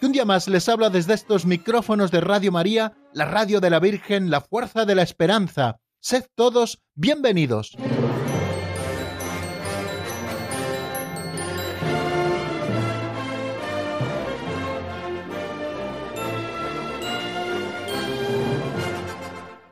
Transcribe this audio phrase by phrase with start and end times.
[0.00, 3.68] que un día más les habla desde estos micrófonos de Radio María, la radio de
[3.68, 5.76] la Virgen, la fuerza de la esperanza.
[6.00, 7.76] Sed todos bienvenidos.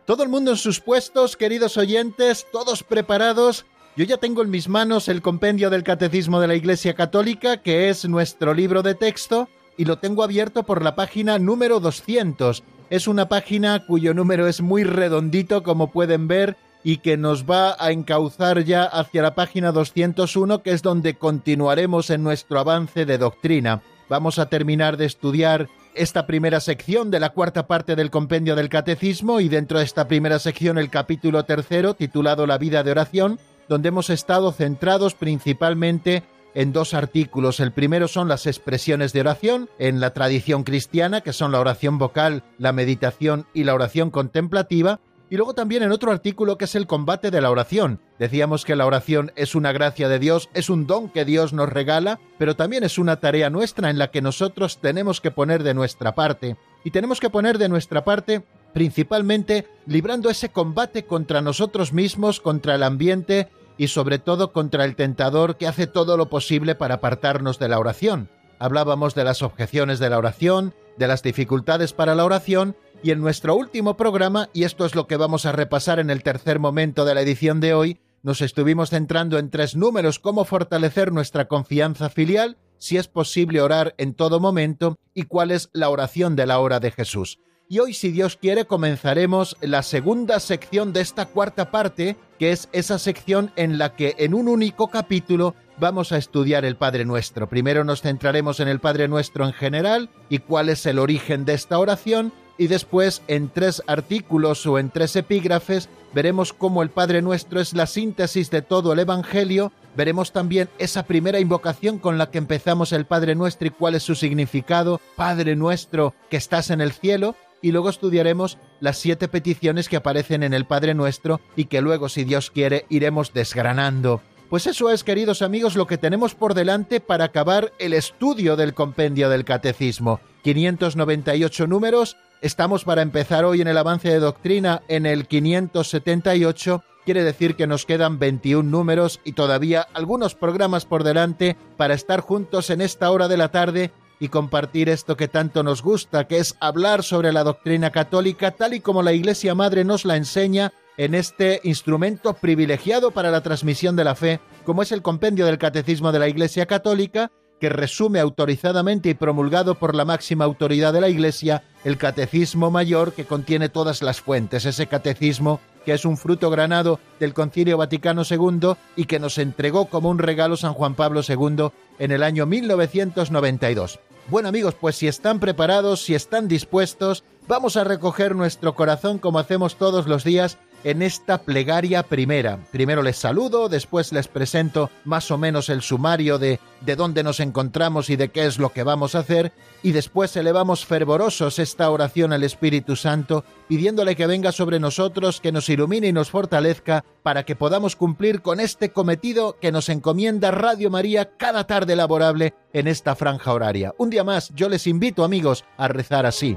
[0.04, 3.64] Todo el mundo en sus puestos, queridos oyentes, todos preparados.
[3.96, 7.88] Yo ya tengo en mis manos el compendio del Catecismo de la Iglesia Católica, que
[7.88, 12.62] es nuestro libro de texto, y lo tengo abierto por la página número 200.
[12.90, 17.76] Es una página cuyo número es muy redondito, como pueden ver, y que nos va
[17.78, 23.18] a encauzar ya hacia la página 201, que es donde continuaremos en nuestro avance de
[23.18, 23.82] doctrina.
[24.08, 28.68] Vamos a terminar de estudiar esta primera sección de la cuarta parte del compendio del
[28.68, 33.38] catecismo y dentro de esta primera sección el capítulo tercero titulado La vida de oración,
[33.68, 37.60] donde hemos estado centrados principalmente en dos artículos.
[37.60, 41.98] El primero son las expresiones de oración en la tradición cristiana, que son la oración
[41.98, 46.74] vocal, la meditación y la oración contemplativa, y luego también en otro artículo que es
[46.74, 48.00] el combate de la oración.
[48.18, 51.68] Decíamos que la oración es una gracia de Dios, es un don que Dios nos
[51.68, 55.74] regala, pero también es una tarea nuestra en la que nosotros tenemos que poner de
[55.74, 56.56] nuestra parte.
[56.82, 62.74] Y tenemos que poner de nuestra parte principalmente librando ese combate contra nosotros mismos, contra
[62.74, 67.58] el ambiente y sobre todo contra el tentador que hace todo lo posible para apartarnos
[67.58, 68.28] de la oración.
[68.58, 73.20] Hablábamos de las objeciones de la oración, de las dificultades para la oración y en
[73.20, 77.04] nuestro último programa, y esto es lo que vamos a repasar en el tercer momento
[77.04, 82.08] de la edición de hoy, nos estuvimos centrando en tres números, cómo fortalecer nuestra confianza
[82.10, 86.58] filial, si es posible orar en todo momento y cuál es la oración de la
[86.58, 87.38] hora de Jesús.
[87.70, 92.70] Y hoy, si Dios quiere, comenzaremos la segunda sección de esta cuarta parte, que es
[92.72, 97.46] esa sección en la que en un único capítulo vamos a estudiar el Padre Nuestro.
[97.46, 101.52] Primero nos centraremos en el Padre Nuestro en general y cuál es el origen de
[101.52, 107.20] esta oración, y después en tres artículos o en tres epígrafes veremos cómo el Padre
[107.20, 112.30] Nuestro es la síntesis de todo el Evangelio, veremos también esa primera invocación con la
[112.30, 116.80] que empezamos el Padre Nuestro y cuál es su significado, Padre Nuestro que estás en
[116.80, 121.66] el cielo, y luego estudiaremos las siete peticiones que aparecen en el Padre Nuestro y
[121.66, 124.22] que luego, si Dios quiere, iremos desgranando.
[124.50, 128.72] Pues eso es, queridos amigos, lo que tenemos por delante para acabar el estudio del
[128.74, 130.20] compendio del catecismo.
[130.42, 137.24] 598 números Estamos para empezar hoy en el avance de doctrina en el 578, quiere
[137.24, 142.70] decir que nos quedan 21 números y todavía algunos programas por delante para estar juntos
[142.70, 143.90] en esta hora de la tarde
[144.20, 148.74] y compartir esto que tanto nos gusta, que es hablar sobre la doctrina católica tal
[148.74, 153.94] y como la Iglesia Madre nos la enseña en este instrumento privilegiado para la transmisión
[153.96, 157.30] de la fe, como es el compendio del Catecismo de la Iglesia Católica,
[157.60, 163.12] que resume autorizadamente y promulgado por la máxima autoridad de la Iglesia el Catecismo Mayor
[163.12, 168.22] que contiene todas las fuentes, ese catecismo que es un fruto granado del Concilio Vaticano
[168.28, 172.46] II y que nos entregó como un regalo San Juan Pablo II en el año
[172.46, 173.98] 1992.
[174.30, 179.38] Bueno amigos, pues si están preparados, si están dispuestos, vamos a recoger nuestro corazón como
[179.38, 182.58] hacemos todos los días en esta plegaria primera.
[182.70, 187.40] Primero les saludo, después les presento más o menos el sumario de, de dónde nos
[187.40, 189.52] encontramos y de qué es lo que vamos a hacer,
[189.82, 195.52] y después elevamos fervorosos esta oración al Espíritu Santo, pidiéndole que venga sobre nosotros, que
[195.52, 200.50] nos ilumine y nos fortalezca, para que podamos cumplir con este cometido que nos encomienda
[200.50, 203.94] Radio María cada tarde laborable en esta franja horaria.
[203.98, 206.56] Un día más, yo les invito amigos a rezar así.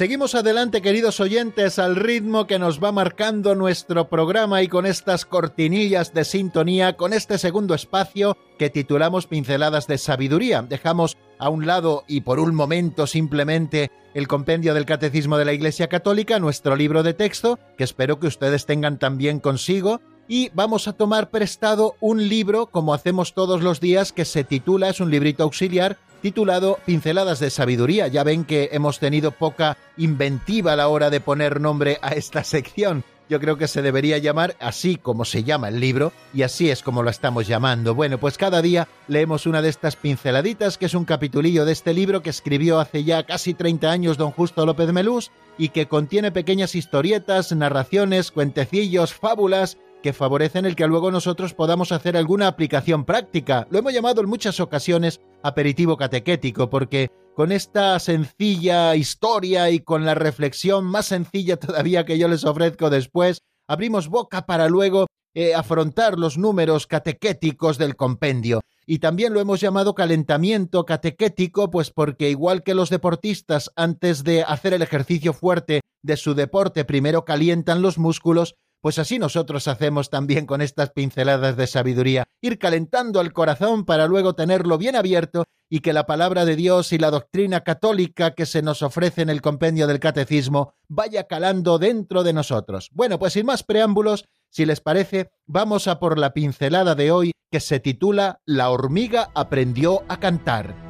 [0.00, 5.26] Seguimos adelante, queridos oyentes, al ritmo que nos va marcando nuestro programa y con estas
[5.26, 10.62] cortinillas de sintonía, con este segundo espacio que titulamos Pinceladas de Sabiduría.
[10.62, 15.52] Dejamos a un lado y por un momento simplemente el compendio del Catecismo de la
[15.52, 20.88] Iglesia Católica, nuestro libro de texto, que espero que ustedes tengan también consigo, y vamos
[20.88, 25.10] a tomar prestado un libro, como hacemos todos los días, que se titula, es un
[25.10, 28.08] librito auxiliar, titulado Pinceladas de Sabiduría.
[28.08, 32.44] Ya ven que hemos tenido poca inventiva a la hora de poner nombre a esta
[32.44, 33.04] sección.
[33.30, 36.82] Yo creo que se debería llamar así como se llama el libro, y así es
[36.82, 37.94] como lo estamos llamando.
[37.94, 41.94] Bueno, pues cada día leemos una de estas pinceladitas, que es un capitulillo de este
[41.94, 46.32] libro que escribió hace ya casi 30 años don Justo López Melús, y que contiene
[46.32, 53.04] pequeñas historietas, narraciones, cuentecillos, fábulas, que favorecen el que luego nosotros podamos hacer alguna aplicación
[53.04, 53.66] práctica.
[53.70, 60.04] Lo hemos llamado en muchas ocasiones aperitivo catequético, porque con esta sencilla historia y con
[60.04, 65.54] la reflexión más sencilla todavía que yo les ofrezco después, abrimos boca para luego eh,
[65.54, 68.62] afrontar los números catequéticos del compendio.
[68.84, 74.42] Y también lo hemos llamado calentamiento catequético, pues porque igual que los deportistas antes de
[74.42, 80.10] hacer el ejercicio fuerte de su deporte primero calientan los músculos, pues así nosotros hacemos
[80.10, 85.44] también con estas pinceladas de sabiduría, ir calentando el corazón para luego tenerlo bien abierto
[85.68, 89.30] y que la palabra de Dios y la doctrina católica que se nos ofrece en
[89.30, 92.90] el compendio del catecismo vaya calando dentro de nosotros.
[92.92, 97.32] Bueno, pues sin más preámbulos, si les parece, vamos a por la pincelada de hoy
[97.50, 100.89] que se titula La hormiga aprendió a cantar.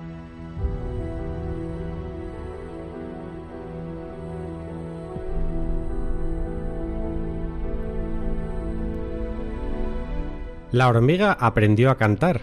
[10.72, 12.42] La hormiga aprendió a cantar.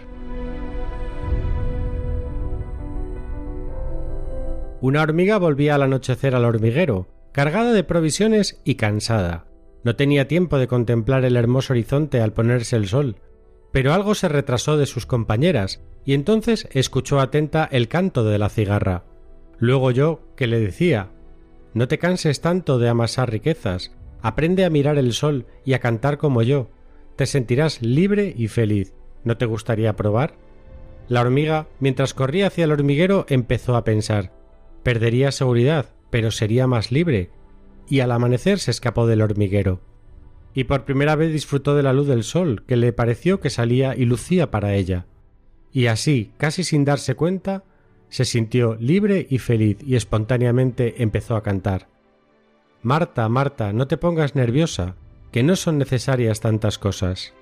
[4.82, 9.46] Una hormiga volvía al anochecer al hormiguero, cargada de provisiones y cansada.
[9.82, 13.16] No tenía tiempo de contemplar el hermoso horizonte al ponerse el sol,
[13.72, 18.50] pero algo se retrasó de sus compañeras, y entonces escuchó atenta el canto de la
[18.50, 19.04] cigarra.
[19.58, 21.10] Luego yo, que le decía
[21.72, 26.18] No te canses tanto de amasar riquezas, aprende a mirar el sol y a cantar
[26.18, 26.68] como yo,
[27.18, 28.94] te sentirás libre y feliz.
[29.24, 30.36] ¿No te gustaría probar?
[31.08, 34.38] La hormiga, mientras corría hacia el hormiguero, empezó a pensar
[34.82, 37.30] perdería seguridad, pero sería más libre,
[37.88, 39.82] y al amanecer se escapó del hormiguero.
[40.54, 43.94] Y por primera vez disfrutó de la luz del sol, que le pareció que salía
[43.94, 45.04] y lucía para ella.
[45.72, 47.64] Y así, casi sin darse cuenta,
[48.08, 51.88] se sintió libre y feliz y espontáneamente empezó a cantar.
[52.80, 54.96] Marta, Marta, no te pongas nerviosa,
[55.30, 57.34] que no son necesarias tantas cosas.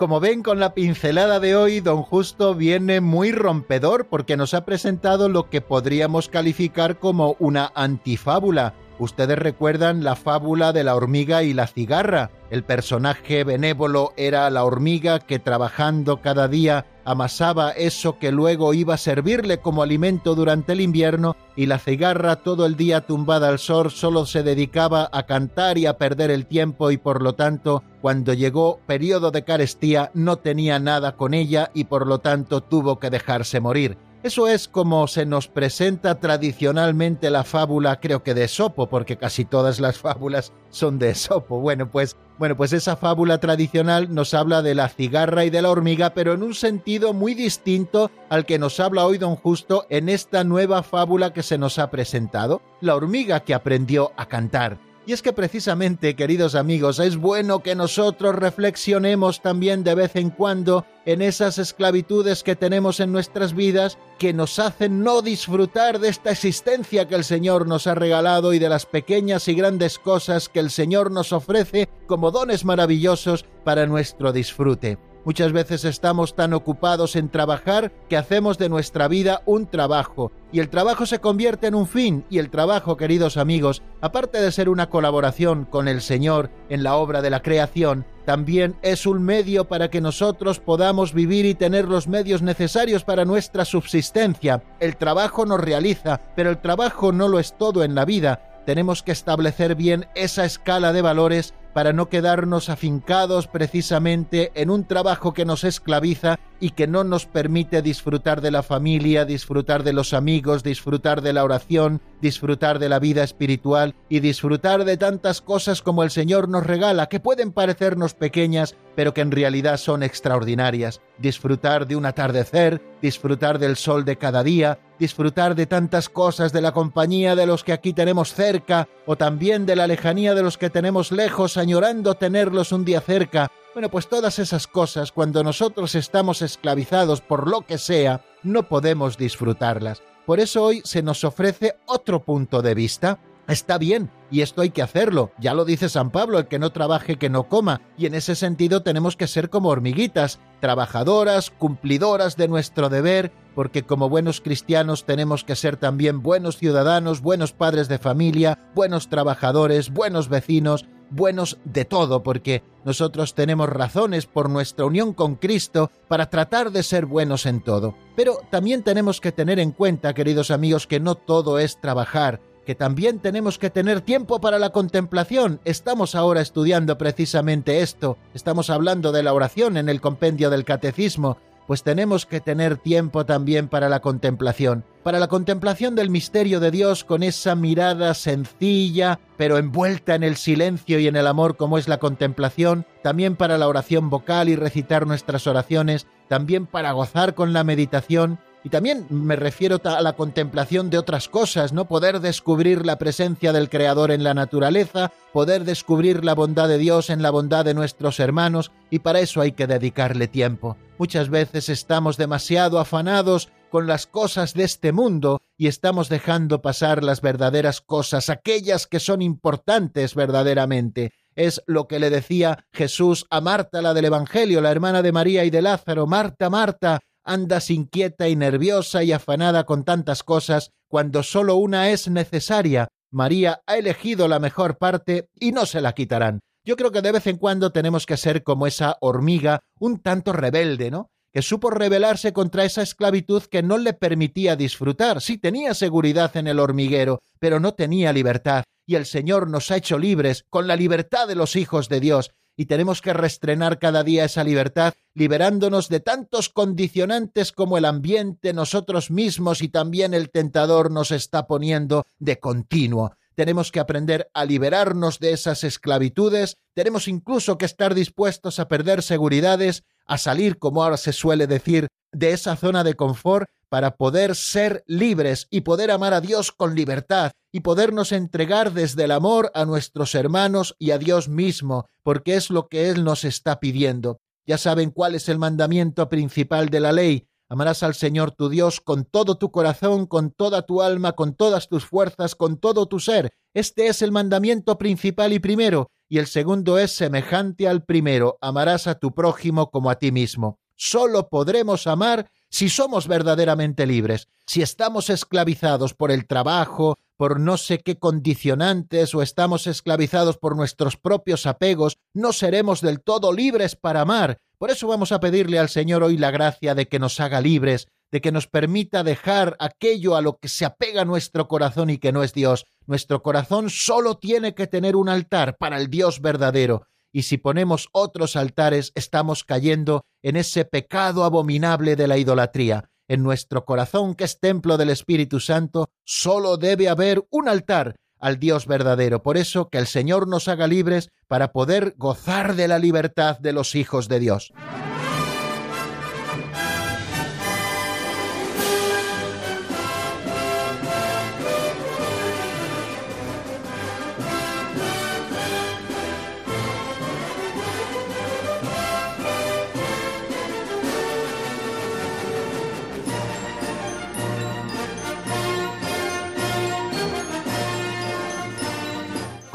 [0.00, 4.64] Como ven con la pincelada de hoy, don Justo viene muy rompedor porque nos ha
[4.64, 11.42] presentado lo que podríamos calificar como una antifábula, Ustedes recuerdan la fábula de la hormiga
[11.42, 12.30] y la cigarra.
[12.50, 18.92] El personaje benévolo era la hormiga que trabajando cada día amasaba eso que luego iba
[18.92, 23.58] a servirle como alimento durante el invierno y la cigarra todo el día tumbada al
[23.58, 27.82] sol solo se dedicaba a cantar y a perder el tiempo y por lo tanto
[28.02, 32.98] cuando llegó periodo de carestía no tenía nada con ella y por lo tanto tuvo
[32.98, 33.96] que dejarse morir.
[34.22, 39.46] Eso es como se nos presenta tradicionalmente la fábula, creo que de Esopo, porque casi
[39.46, 41.60] todas las fábulas son de Esopo.
[41.60, 45.70] Bueno, pues, bueno, pues esa fábula tradicional nos habla de la cigarra y de la
[45.70, 50.10] hormiga, pero en un sentido muy distinto al que nos habla hoy don Justo en
[50.10, 54.89] esta nueva fábula que se nos ha presentado, la hormiga que aprendió a cantar.
[55.10, 60.30] Y es que precisamente, queridos amigos, es bueno que nosotros reflexionemos también de vez en
[60.30, 66.10] cuando en esas esclavitudes que tenemos en nuestras vidas que nos hacen no disfrutar de
[66.10, 70.48] esta existencia que el Señor nos ha regalado y de las pequeñas y grandes cosas
[70.48, 75.09] que el Señor nos ofrece como dones maravillosos para nuestro disfrute.
[75.24, 80.60] Muchas veces estamos tan ocupados en trabajar que hacemos de nuestra vida un trabajo, y
[80.60, 84.70] el trabajo se convierte en un fin, y el trabajo, queridos amigos, aparte de ser
[84.70, 89.66] una colaboración con el Señor en la obra de la creación, también es un medio
[89.66, 94.62] para que nosotros podamos vivir y tener los medios necesarios para nuestra subsistencia.
[94.78, 98.62] El trabajo nos realiza, pero el trabajo no lo es todo en la vida.
[98.66, 104.84] Tenemos que establecer bien esa escala de valores para no quedarnos afincados precisamente en un
[104.84, 109.92] trabajo que nos esclaviza y que no nos permite disfrutar de la familia, disfrutar de
[109.92, 115.40] los amigos, disfrutar de la oración, disfrutar de la vida espiritual y disfrutar de tantas
[115.40, 120.02] cosas como el Señor nos regala, que pueden parecernos pequeñas, pero que en realidad son
[120.02, 121.00] extraordinarias.
[121.18, 126.60] Disfrutar de un atardecer, disfrutar del sol de cada día, disfrutar de tantas cosas, de
[126.60, 130.58] la compañía de los que aquí tenemos cerca, o también de la lejanía de los
[130.58, 135.94] que tenemos lejos, añorando tenerlos un día cerca, bueno, pues todas esas cosas, cuando nosotros
[135.94, 140.02] estamos esclavizados por lo que sea, no podemos disfrutarlas.
[140.30, 143.18] Por eso hoy se nos ofrece otro punto de vista.
[143.48, 145.32] Está bien, y esto hay que hacerlo.
[145.40, 147.80] Ya lo dice San Pablo, el que no trabaje, que no coma.
[147.98, 153.82] Y en ese sentido tenemos que ser como hormiguitas, trabajadoras, cumplidoras de nuestro deber, porque
[153.82, 159.90] como buenos cristianos tenemos que ser también buenos ciudadanos, buenos padres de familia, buenos trabajadores,
[159.90, 166.30] buenos vecinos, buenos de todo, porque nosotros tenemos razones por nuestra unión con Cristo para
[166.30, 167.94] tratar de ser buenos en todo.
[168.16, 172.74] Pero también tenemos que tener en cuenta, queridos amigos, que no todo es trabajar, que
[172.74, 175.60] también tenemos que tener tiempo para la contemplación.
[175.64, 181.38] Estamos ahora estudiando precisamente esto, estamos hablando de la oración en el compendio del catecismo,
[181.70, 186.72] pues tenemos que tener tiempo también para la contemplación, para la contemplación del misterio de
[186.72, 191.78] Dios con esa mirada sencilla, pero envuelta en el silencio y en el amor como
[191.78, 197.36] es la contemplación, también para la oración vocal y recitar nuestras oraciones, también para gozar
[197.36, 201.86] con la meditación, y también me refiero a la contemplación de otras cosas, ¿no?
[201.86, 207.10] Poder descubrir la presencia del Creador en la naturaleza, poder descubrir la bondad de Dios
[207.10, 210.76] en la bondad de nuestros hermanos, y para eso hay que dedicarle tiempo.
[210.98, 217.02] Muchas veces estamos demasiado afanados con las cosas de este mundo y estamos dejando pasar
[217.02, 221.12] las verdaderas cosas, aquellas que son importantes verdaderamente.
[221.36, 225.44] Es lo que le decía Jesús a Marta, la del Evangelio, la hermana de María
[225.44, 226.06] y de Lázaro.
[226.06, 232.08] Marta, Marta, andas inquieta y nerviosa y afanada con tantas cosas cuando solo una es
[232.08, 232.88] necesaria.
[233.12, 236.40] María ha elegido la mejor parte y no se la quitarán.
[236.64, 240.32] Yo creo que de vez en cuando tenemos que ser como esa hormiga un tanto
[240.32, 241.08] rebelde, ¿no?
[241.32, 245.20] que supo rebelarse contra esa esclavitud que no le permitía disfrutar.
[245.20, 248.64] Sí tenía seguridad en el hormiguero, pero no tenía libertad.
[248.86, 252.32] Y el Señor nos ha hecho libres con la libertad de los hijos de Dios
[252.60, 258.52] y tenemos que restrenar cada día esa libertad, liberándonos de tantos condicionantes como el ambiente,
[258.52, 263.16] nosotros mismos y también el tentador nos está poniendo de continuo.
[263.34, 269.02] Tenemos que aprender a liberarnos de esas esclavitudes, tenemos incluso que estar dispuestos a perder
[269.02, 274.34] seguridades, a salir, como ahora se suele decir, de esa zona de confort para poder
[274.34, 279.50] ser libres y poder amar a Dios con libertad y podernos entregar desde el amor
[279.54, 284.20] a nuestros hermanos y a Dios mismo, porque es lo que Él nos está pidiendo.
[284.46, 287.28] Ya saben cuál es el mandamiento principal de la ley.
[287.48, 291.68] Amarás al Señor tu Dios con todo tu corazón, con toda tu alma, con todas
[291.68, 293.32] tus fuerzas, con todo tu ser.
[293.54, 298.88] Este es el mandamiento principal y primero, y el segundo es semejante al primero, amarás
[298.88, 300.58] a tu prójimo como a ti mismo.
[300.82, 307.58] Solo podremos amar si somos verdaderamente libres, si estamos esclavizados por el trabajo, por no
[307.58, 313.76] sé qué condicionantes o estamos esclavizados por nuestros propios apegos, no seremos del todo libres
[313.76, 314.38] para amar.
[314.56, 317.86] Por eso vamos a pedirle al Señor hoy la gracia de que nos haga libres,
[318.10, 322.10] de que nos permita dejar aquello a lo que se apega nuestro corazón y que
[322.10, 322.64] no es Dios.
[322.86, 327.88] Nuestro corazón solo tiene que tener un altar para el Dios verdadero, y si ponemos
[327.92, 332.90] otros altares estamos cayendo en ese pecado abominable de la idolatría.
[333.08, 338.38] En nuestro corazón, que es templo del Espíritu Santo, solo debe haber un altar al
[338.38, 339.22] Dios verdadero.
[339.22, 343.52] Por eso que el Señor nos haga libres para poder gozar de la libertad de
[343.52, 344.52] los hijos de Dios.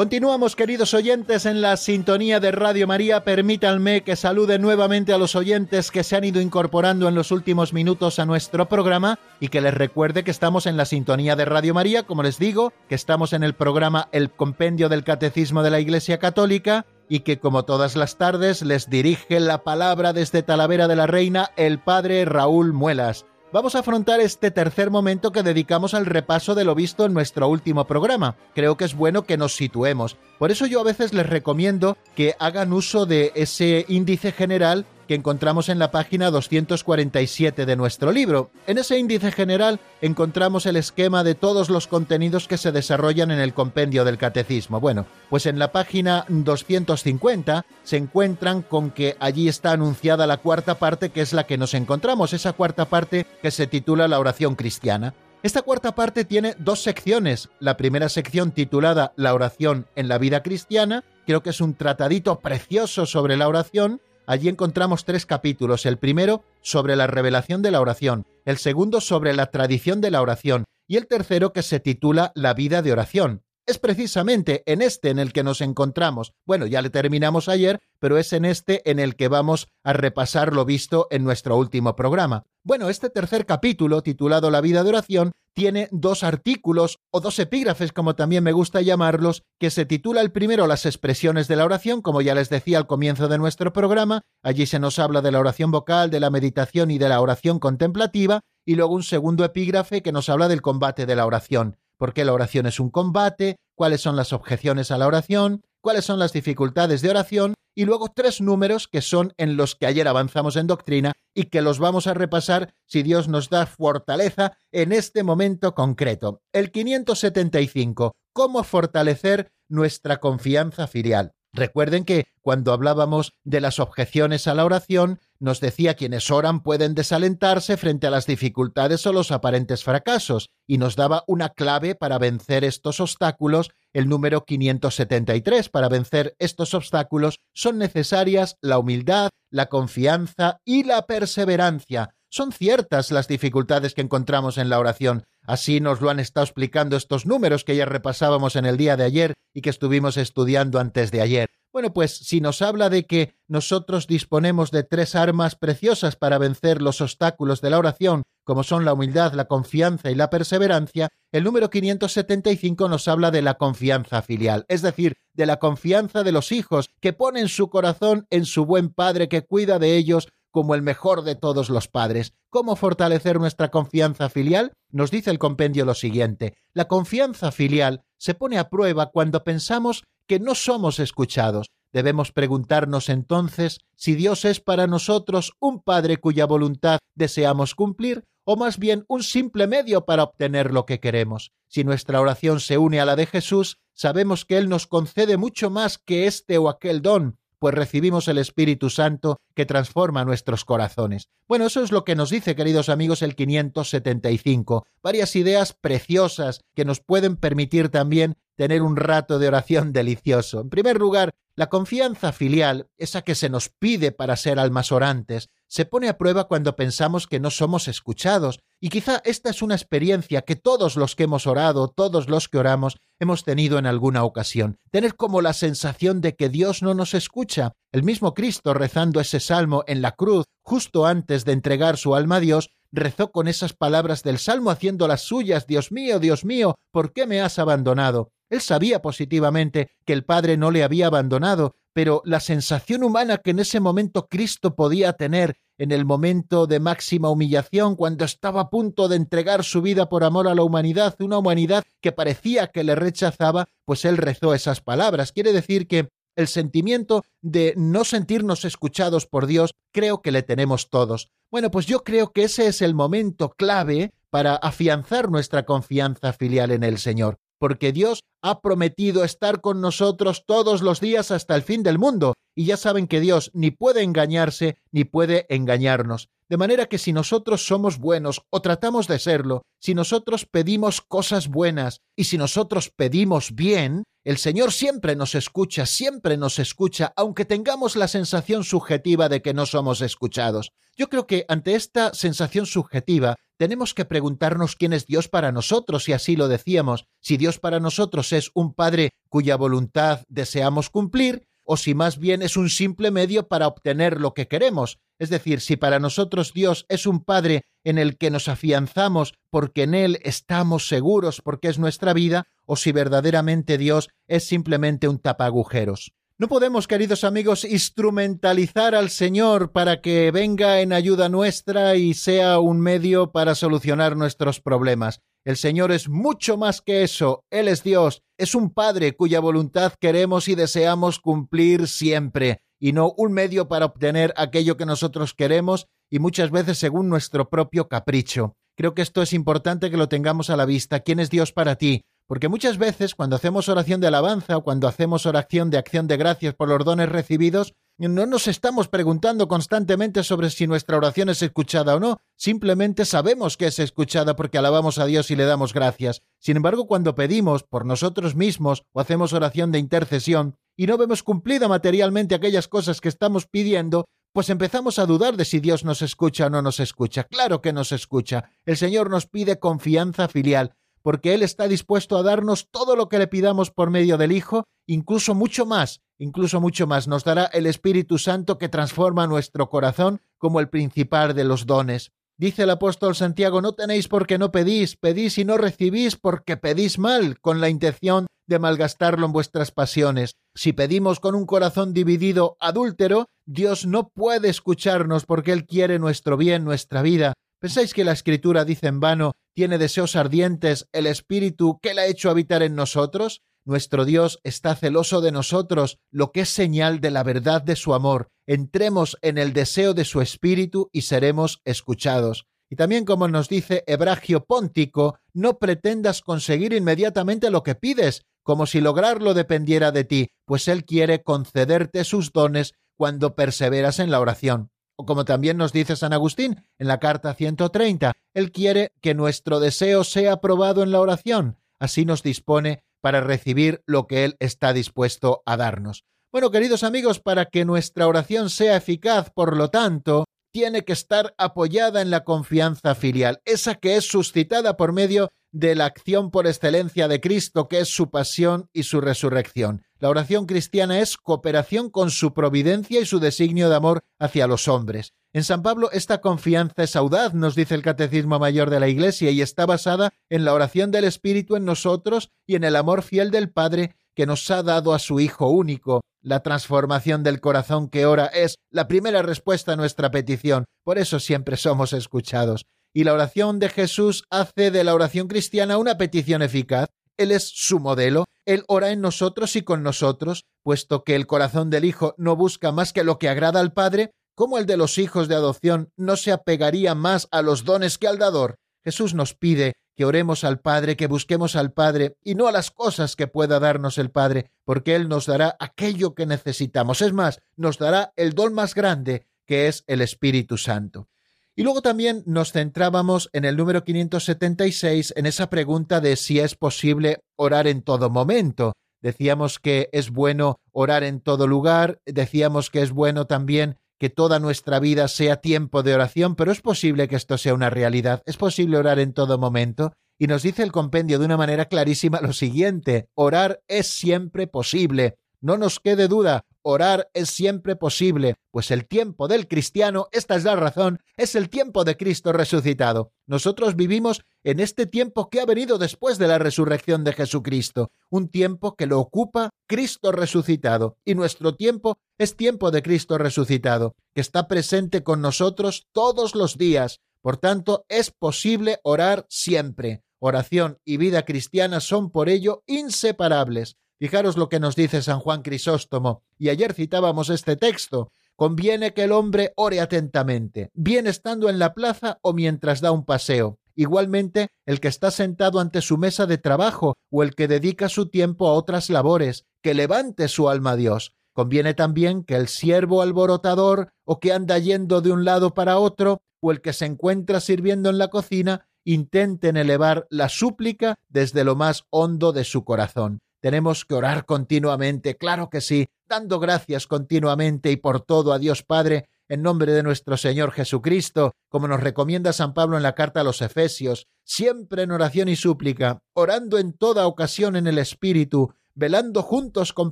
[0.06, 3.24] Continuamos, queridos oyentes, en la sintonía de Radio María.
[3.24, 7.74] Permítanme que salude nuevamente a los oyentes que se han ido incorporando en los últimos
[7.74, 11.74] minutos a nuestro programa y que les recuerde que estamos en la sintonía de Radio
[11.74, 15.80] María, como les digo, que estamos en el programa El Compendio del Catecismo de la
[15.80, 20.98] Iglesia Católica y que como todas las tardes les dirige la palabra desde Talavera de
[20.98, 23.26] la Reina el Padre Raúl Muelas.
[23.56, 27.48] Vamos a afrontar este tercer momento que dedicamos al repaso de lo visto en nuestro
[27.48, 28.36] último programa.
[28.54, 30.18] Creo que es bueno que nos situemos.
[30.38, 35.16] Por eso yo a veces les recomiendo que hagan uso de ese índice general que
[35.16, 38.52] encontramos en la página 247 de nuestro libro.
[38.68, 43.40] En ese índice general encontramos el esquema de todos los contenidos que se desarrollan en
[43.40, 44.80] el compendio del catecismo.
[44.80, 50.76] Bueno, pues en la página 250 se encuentran con que allí está anunciada la cuarta
[50.76, 54.56] parte que es la que nos encontramos, esa cuarta parte que se titula la oración
[54.56, 55.14] cristiana.
[55.46, 57.50] Esta cuarta parte tiene dos secciones.
[57.60, 62.40] La primera sección titulada La oración en la vida cristiana, creo que es un tratadito
[62.40, 65.86] precioso sobre la oración, Allí encontramos tres capítulos.
[65.86, 70.22] El primero sobre la revelación de la oración, el segundo sobre la tradición de la
[70.22, 73.44] oración y el tercero que se titula La vida de oración.
[73.68, 76.34] Es precisamente en este en el que nos encontramos.
[76.46, 80.54] Bueno, ya le terminamos ayer, pero es en este en el que vamos a repasar
[80.54, 82.44] lo visto en nuestro último programa.
[82.64, 87.94] Bueno, este tercer capítulo, titulado La vida de oración, tiene dos artículos o dos epígrafes,
[87.94, 92.02] como también me gusta llamarlos, que se titula el primero Las expresiones de la oración,
[92.02, 95.40] como ya les decía al comienzo de nuestro programa, allí se nos habla de la
[95.40, 100.04] oración vocal, de la meditación y de la oración contemplativa, y luego un segundo epígrafe
[100.04, 101.78] que nos habla del combate de la oración.
[101.98, 106.04] Por qué la oración es un combate, cuáles son las objeciones a la oración, cuáles
[106.04, 110.08] son las dificultades de oración y luego tres números que son en los que ayer
[110.08, 114.92] avanzamos en doctrina y que los vamos a repasar si Dios nos da fortaleza en
[114.92, 116.42] este momento concreto.
[116.54, 118.16] El 575.
[118.34, 121.34] ¿Cómo fortalecer nuestra confianza filial?
[121.56, 126.96] Recuerden que cuando hablábamos de las objeciones a la oración, nos decía quienes oran pueden
[126.96, 132.18] desalentarse frente a las dificultades o los aparentes fracasos, y nos daba una clave para
[132.18, 135.70] vencer estos obstáculos, el número 573.
[135.70, 142.14] Para vencer estos obstáculos son necesarias la humildad, la confianza y la perseverancia.
[142.30, 146.98] Son ciertas las dificultades que encontramos en la oración, Así nos lo han estado explicando
[146.98, 151.12] estos números que ya repasábamos en el día de ayer y que estuvimos estudiando antes
[151.12, 151.50] de ayer.
[151.72, 156.82] Bueno, pues si nos habla de que nosotros disponemos de tres armas preciosas para vencer
[156.82, 161.44] los obstáculos de la oración, como son la humildad, la confianza y la perseverancia, el
[161.44, 166.54] número 575 nos habla de la confianza filial, es decir, de la confianza de los
[166.54, 170.82] hijos que ponen su corazón en su buen padre que cuida de ellos como el
[170.82, 172.34] mejor de todos los padres.
[172.50, 174.72] ¿Cómo fortalecer nuestra confianza filial?
[174.90, 176.56] Nos dice el compendio lo siguiente.
[176.72, 181.68] La confianza filial se pone a prueba cuando pensamos que no somos escuchados.
[181.92, 188.56] Debemos preguntarnos entonces si Dios es para nosotros un Padre cuya voluntad deseamos cumplir o
[188.56, 191.52] más bien un simple medio para obtener lo que queremos.
[191.68, 195.70] Si nuestra oración se une a la de Jesús, sabemos que Él nos concede mucho
[195.70, 201.30] más que este o aquel don, pues recibimos el Espíritu Santo que transforma nuestros corazones.
[201.48, 204.86] Bueno, eso es lo que nos dice, queridos amigos, el 575.
[205.02, 210.62] Varias ideas preciosas que nos pueden permitir también tener un rato de oración delicioso.
[210.62, 215.50] En primer lugar, la confianza filial, esa que se nos pide para ser almas orantes,
[215.68, 219.76] se pone a prueba cuando pensamos que no somos escuchados, y quizá esta es una
[219.76, 224.24] experiencia que todos los que hemos orado, todos los que oramos, hemos tenido en alguna
[224.24, 227.74] ocasión, tener como la sensación de que Dios no nos escucha.
[227.92, 232.38] El mismo Cristo rezando ese salmo en la cruz, justo antes de entregar su alma
[232.38, 236.76] a Dios, rezó con esas palabras del salmo haciendo las suyas, Dios mío, Dios mío,
[236.92, 238.30] ¿por qué me has abandonado?
[238.50, 243.52] Él sabía positivamente que el Padre no le había abandonado, pero la sensación humana que
[243.52, 248.70] en ese momento Cristo podía tener en el momento de máxima humillación, cuando estaba a
[248.70, 252.84] punto de entregar su vida por amor a la humanidad, una humanidad que parecía que
[252.84, 255.32] le rechazaba, pues él rezó esas palabras.
[255.32, 260.90] Quiere decir que el sentimiento de no sentirnos escuchados por Dios creo que le tenemos
[260.90, 261.30] todos.
[261.50, 266.72] Bueno, pues yo creo que ese es el momento clave para afianzar nuestra confianza filial
[266.72, 271.64] en el Señor porque Dios ha prometido estar con nosotros todos los días hasta el
[271.64, 276.30] fin del mundo, y ya saben que Dios ni puede engañarse ni puede engañarnos.
[276.48, 281.48] De manera que si nosotros somos buenos o tratamos de serlo, si nosotros pedimos cosas
[281.48, 287.46] buenas y si nosotros pedimos bien, el Señor siempre nos escucha, siempre nos escucha, aunque
[287.46, 290.70] tengamos la sensación subjetiva de que no somos escuchados.
[290.96, 296.04] Yo creo que ante esta sensación subjetiva tenemos que preguntarnos quién es Dios para nosotros,
[296.04, 301.48] si así lo decíamos, si Dios para nosotros es un Padre cuya voluntad deseamos cumplir,
[301.64, 305.00] o si más bien es un simple medio para obtener lo que queremos.
[305.18, 309.84] Es decir, si para nosotros Dios es un Padre en el que nos afianzamos porque
[309.84, 315.20] en Él estamos seguros porque es nuestra vida, o si verdaderamente Dios es simplemente un
[315.20, 316.14] tapagujeros.
[316.38, 322.60] No podemos, queridos amigos, instrumentalizar al Señor para que venga en ayuda nuestra y sea
[322.60, 325.22] un medio para solucionar nuestros problemas.
[325.46, 327.46] El Señor es mucho más que eso.
[327.52, 333.14] Él es Dios, es un Padre cuya voluntad queremos y deseamos cumplir siempre, y no
[333.18, 338.56] un medio para obtener aquello que nosotros queremos y muchas veces según nuestro propio capricho.
[338.78, 341.00] Creo que esto es importante que lo tengamos a la vista.
[341.00, 342.02] ¿Quién es Dios para ti?
[342.28, 346.18] Porque muchas veces cuando hacemos oración de alabanza o cuando hacemos oración de acción de
[346.18, 351.42] gracias por los dones recibidos, no nos estamos preguntando constantemente sobre si nuestra oración es
[351.42, 355.74] escuchada o no, simplemente sabemos que es escuchada porque alabamos a Dios y le damos
[355.74, 356.22] gracias.
[356.40, 361.24] Sin embargo, cuando pedimos por nosotros mismos o hacemos oración de intercesión y no vemos
[361.24, 366.02] cumplida materialmente aquellas cosas que estamos pidiendo, pues empezamos a dudar de si Dios nos
[366.02, 367.24] escucha o no nos escucha.
[367.24, 368.52] Claro que nos escucha.
[368.66, 370.76] El Señor nos pide confianza filial
[371.06, 374.64] porque Él está dispuesto a darnos todo lo que le pidamos por medio del Hijo,
[374.88, 377.08] incluso mucho más, incluso mucho más.
[377.08, 382.12] Nos dará el Espíritu Santo que transforma nuestro corazón como el principal de los dones.
[382.38, 386.98] Dice el apóstol Santiago, no tenéis porque no pedís, pedís y no recibís porque pedís
[386.98, 390.38] mal, con la intención de malgastarlo en vuestras pasiones.
[390.56, 396.36] Si pedimos con un corazón dividido adúltero, Dios no puede escucharnos porque Él quiere nuestro
[396.36, 397.34] bien, nuestra vida.
[397.60, 402.08] ¿Pensáis que la Escritura dice en vano, tiene deseos ardientes el Espíritu que la ha
[402.08, 403.42] hecho habitar en nosotros?
[403.66, 407.96] Nuestro Dios está celoso de nosotros, lo que es señal de la verdad de su
[407.96, 408.28] amor.
[408.46, 412.46] Entremos en el deseo de su Espíritu y seremos escuchados.
[412.70, 418.68] Y también como nos dice Hebragio Póntico, no pretendas conseguir inmediatamente lo que pides, como
[418.68, 424.20] si lograrlo dependiera de ti, pues Él quiere concederte sus dones cuando perseveras en la
[424.20, 424.70] oración.
[424.98, 429.60] O como también nos dice San Agustín en la carta 130, Él quiere que nuestro
[429.60, 434.74] deseo sea aprobado en la oración, así nos dispone para recibir lo que Él está
[434.74, 436.06] dispuesto a darnos.
[436.32, 441.36] Bueno, queridos amigos, para que nuestra oración sea eficaz, por lo tanto, tiene que estar
[441.38, 446.48] apoyada en la confianza filial, esa que es suscitada por medio de la acción por
[446.48, 449.84] excelencia de Cristo, que es su pasión y su resurrección.
[450.00, 454.68] La oración cristiana es cooperación con su providencia y su designio de amor hacia los
[454.68, 455.14] hombres.
[455.32, 459.32] En San Pablo esta confianza es audaz, nos dice el Catecismo Mayor de la Iglesia,
[459.32, 463.32] y está basada en la oración del Espíritu en nosotros y en el amor fiel
[463.32, 466.02] del Padre que nos ha dado a su Hijo único.
[466.22, 470.66] La transformación del corazón que ora es la primera respuesta a nuestra petición.
[470.84, 472.66] Por eso siempre somos escuchados.
[472.96, 476.88] Y la oración de Jesús hace de la oración cristiana una petición eficaz.
[477.18, 478.24] Él es su modelo.
[478.46, 482.72] Él ora en nosotros y con nosotros, puesto que el corazón del Hijo no busca
[482.72, 486.16] más que lo que agrada al Padre, como el de los hijos de adopción no
[486.16, 488.60] se apegaría más a los dones que al dador.
[488.82, 492.72] Jesús nos pide que oremos al Padre, que busquemos al Padre y no a las
[492.72, 497.02] cosas que pueda darnos el Padre, porque Él nos dará aquello que necesitamos.
[497.02, 501.10] Es más, nos dará el don más grande, que es el Espíritu Santo.
[501.58, 506.56] Y luego también nos centrábamos en el número 576, en esa pregunta de si es
[506.56, 508.74] posible orar en todo momento.
[509.02, 514.40] Decíamos que es bueno orar en todo lugar, decíamos que es bueno también que toda
[514.40, 518.36] nuestra vida sea tiempo de oración, pero es posible que esto sea una realidad, es
[518.36, 519.94] posible orar en todo momento.
[520.18, 525.16] Y nos dice el compendio de una manera clarísima lo siguiente, orar es siempre posible.
[525.40, 530.44] No nos quede duda, orar es siempre posible, pues el tiempo del cristiano, esta es
[530.44, 533.12] la razón, es el tiempo de Cristo resucitado.
[533.28, 538.30] Nosotros vivimos en este tiempo que ha venido después de la resurrección de Jesucristo, un
[538.30, 544.22] tiempo que lo ocupa Cristo resucitado, y nuestro tiempo es tiempo de Cristo resucitado, que
[544.22, 547.00] está presente con nosotros todos los días.
[547.22, 550.02] Por tanto, es posible orar siempre.
[550.18, 553.78] Oración y vida cristiana son por ello inseparables.
[553.98, 558.12] Fijaros lo que nos dice San Juan Crisóstomo, y ayer citábamos este texto.
[558.36, 563.06] Conviene que el hombre ore atentamente, bien estando en la plaza o mientras da un
[563.06, 563.60] paseo.
[563.76, 568.08] Igualmente, el que está sentado ante su mesa de trabajo o el que dedica su
[568.08, 571.14] tiempo a otras labores, que levante su alma a Dios.
[571.34, 576.22] Conviene también que el siervo alborotador o que anda yendo de un lado para otro
[576.42, 581.56] o el que se encuentra sirviendo en la cocina intenten elevar la súplica desde lo
[581.56, 583.20] más hondo de su corazón.
[583.46, 588.64] Tenemos que orar continuamente, claro que sí, dando gracias continuamente y por todo a Dios
[588.64, 593.22] Padre, en nombre de nuestro Señor Jesucristo, como nos recomienda San Pablo en la carta
[593.22, 598.52] a los Efesios, siempre en oración y súplica, orando en toda ocasión en el Espíritu,
[598.74, 599.92] velando juntos con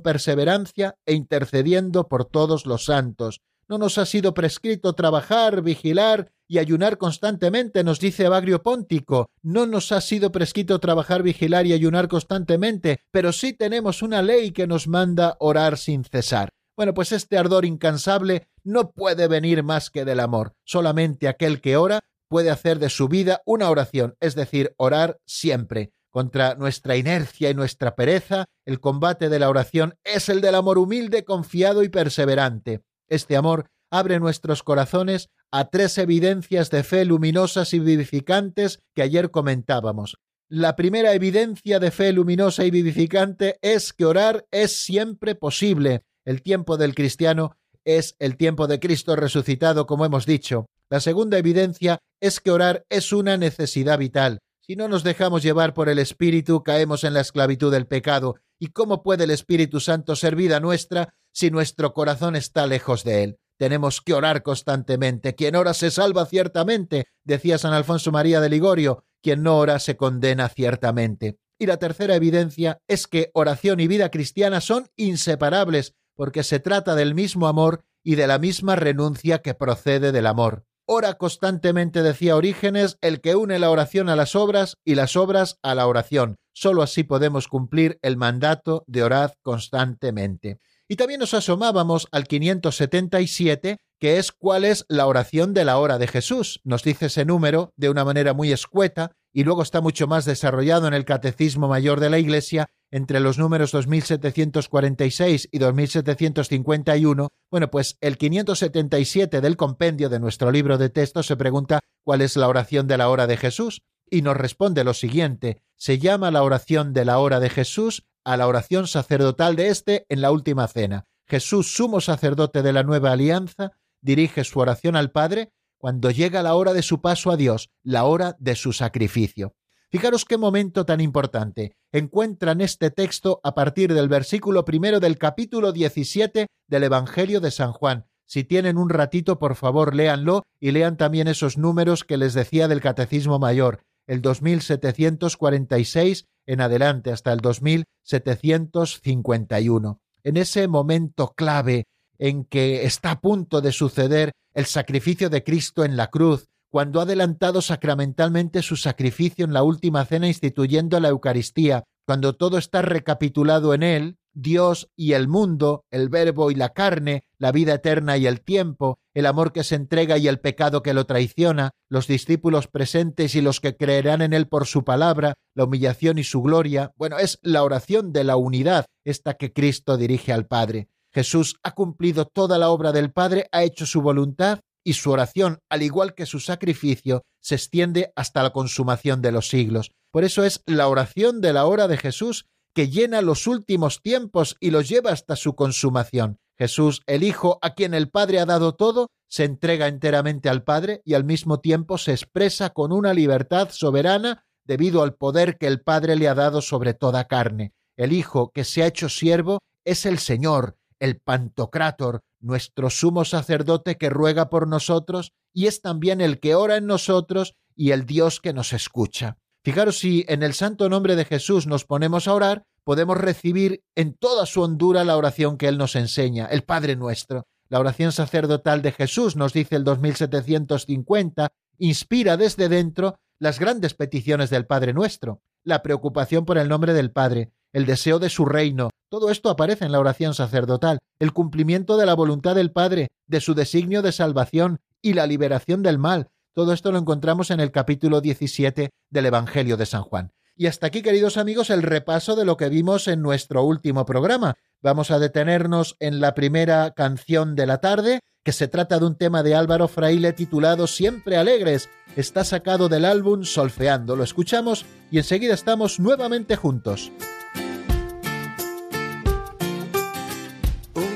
[0.00, 3.40] perseverancia e intercediendo por todos los santos.
[3.68, 9.30] No nos ha sido prescrito trabajar, vigilar y ayunar constantemente, nos dice Bagrio Póntico.
[9.42, 14.52] No nos ha sido prescrito trabajar, vigilar y ayunar constantemente, pero sí tenemos una ley
[14.52, 16.50] que nos manda orar sin cesar.
[16.76, 20.54] Bueno, pues este ardor incansable no puede venir más que del amor.
[20.64, 25.92] Solamente aquel que ora puede hacer de su vida una oración, es decir, orar siempre.
[26.10, 30.78] Contra nuestra inercia y nuestra pereza, el combate de la oración es el del amor
[30.78, 32.82] humilde, confiado y perseverante.
[33.08, 39.30] Este amor abre nuestros corazones a tres evidencias de fe luminosas y vivificantes que ayer
[39.30, 40.16] comentábamos.
[40.48, 46.02] La primera evidencia de fe luminosa y vivificante es que orar es siempre posible.
[46.24, 50.66] El tiempo del cristiano es el tiempo de Cristo resucitado, como hemos dicho.
[50.90, 54.40] La segunda evidencia es que orar es una necesidad vital.
[54.60, 58.36] Si no nos dejamos llevar por el Espíritu, caemos en la esclavitud del pecado.
[58.58, 63.22] ¿Y cómo puede el Espíritu Santo ser vida nuestra si nuestro corazón está lejos de
[63.22, 63.38] él?
[63.56, 65.34] Tenemos que orar constantemente.
[65.34, 69.04] Quien ora se salva ciertamente, decía San Alfonso María de Ligorio.
[69.22, 71.38] Quien no ora se condena ciertamente.
[71.58, 76.94] Y la tercera evidencia es que oración y vida cristiana son inseparables, porque se trata
[76.94, 80.66] del mismo amor y de la misma renuncia que procede del amor.
[80.86, 85.58] Ora constantemente, decía Orígenes, el que une la oración a las obras y las obras
[85.62, 86.36] a la oración.
[86.52, 90.58] Solo así podemos cumplir el mandato de orad constantemente.
[90.88, 95.98] Y también nos asomábamos al 577, que es cuál es la oración de la hora
[95.98, 96.60] de Jesús.
[96.64, 100.86] Nos dice ese número de una manera muy escueta y luego está mucho más desarrollado
[100.86, 107.96] en el Catecismo Mayor de la Iglesia entre los números 2746 y 2751, bueno, pues
[108.00, 112.86] el 577 del compendio de nuestro libro de texto se pregunta cuál es la oración
[112.86, 117.04] de la hora de Jesús y nos responde lo siguiente, se llama la oración de
[117.04, 121.06] la hora de Jesús a la oración sacerdotal de éste en la última cena.
[121.26, 126.54] Jesús, sumo sacerdote de la nueva alianza, dirige su oración al Padre cuando llega la
[126.54, 129.54] hora de su paso a Dios, la hora de su sacrificio.
[129.90, 131.76] Fijaros qué momento tan importante.
[131.92, 137.72] Encuentran este texto a partir del versículo primero del capítulo 17 del Evangelio de San
[137.72, 138.06] Juan.
[138.26, 142.66] Si tienen un ratito, por favor, léanlo y lean también esos números que les decía
[142.66, 150.00] del Catecismo Mayor, el 2746 en adelante hasta el 2751.
[150.22, 151.86] En ese momento clave
[152.18, 157.00] en que está a punto de suceder el sacrificio de Cristo en la cruz, cuando
[157.00, 162.82] ha adelantado sacramentalmente su sacrificio en la última cena instituyendo la Eucaristía, cuando todo está
[162.82, 168.16] recapitulado en él, Dios y el mundo, el verbo y la carne, la vida eterna
[168.16, 172.06] y el tiempo, el amor que se entrega y el pecado que lo traiciona, los
[172.06, 176.42] discípulos presentes y los que creerán en él por su palabra, la humillación y su
[176.42, 180.88] gloria, bueno, es la oración de la unidad, esta que Cristo dirige al Padre.
[181.12, 185.60] Jesús ha cumplido toda la obra del Padre, ha hecho su voluntad y su oración,
[185.70, 189.92] al igual que su sacrificio, se extiende hasta la consumación de los siglos.
[190.10, 194.56] Por eso es la oración de la hora de Jesús que llena los últimos tiempos
[194.60, 196.38] y los lleva hasta su consumación.
[196.58, 201.00] Jesús, el Hijo, a quien el Padre ha dado todo, se entrega enteramente al Padre
[201.04, 205.80] y al mismo tiempo se expresa con una libertad soberana debido al poder que el
[205.80, 207.72] Padre le ha dado sobre toda carne.
[207.96, 213.96] El Hijo, que se ha hecho siervo, es el Señor, el Pantocrátor, nuestro sumo sacerdote
[213.96, 218.40] que ruega por nosotros y es también el que ora en nosotros y el Dios
[218.40, 219.38] que nos escucha.
[219.64, 224.12] Fijaros si en el santo nombre de Jesús nos ponemos a orar, podemos recibir en
[224.12, 227.46] toda su hondura la oración que Él nos enseña, el Padre nuestro.
[227.70, 234.50] La oración sacerdotal de Jesús, nos dice el 2750, inspira desde dentro las grandes peticiones
[234.50, 238.90] del Padre nuestro, la preocupación por el nombre del Padre, el deseo de su reino,
[239.14, 243.40] todo esto aparece en la oración sacerdotal, el cumplimiento de la voluntad del Padre, de
[243.40, 246.30] su designio de salvación y la liberación del mal.
[246.54, 250.32] Todo esto lo encontramos en el capítulo 17 del Evangelio de San Juan.
[250.56, 254.54] Y hasta aquí, queridos amigos, el repaso de lo que vimos en nuestro último programa.
[254.80, 259.16] Vamos a detenernos en la primera canción de la tarde, que se trata de un
[259.16, 261.90] tema de Álvaro Fraile titulado Siempre Alegres.
[262.14, 264.14] Está sacado del álbum Solfeando.
[264.14, 267.10] Lo escuchamos y enseguida estamos nuevamente juntos.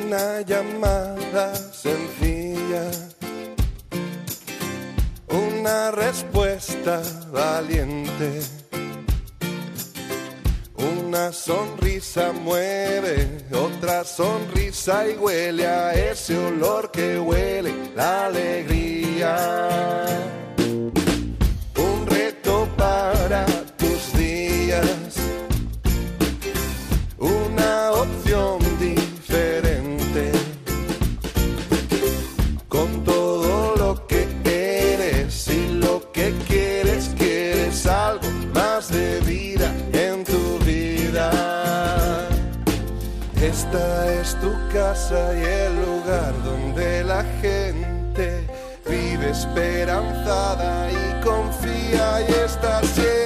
[0.09, 2.91] una llamada sencilla,
[5.69, 8.41] una respuesta valiente,
[10.77, 19.37] una sonrisa mueve, otra sonrisa y huele a ese olor que huele la alegría.
[43.43, 48.45] Esta es tu casa y el lugar donde la gente
[48.85, 53.18] vive esperanzada y confía y está llena.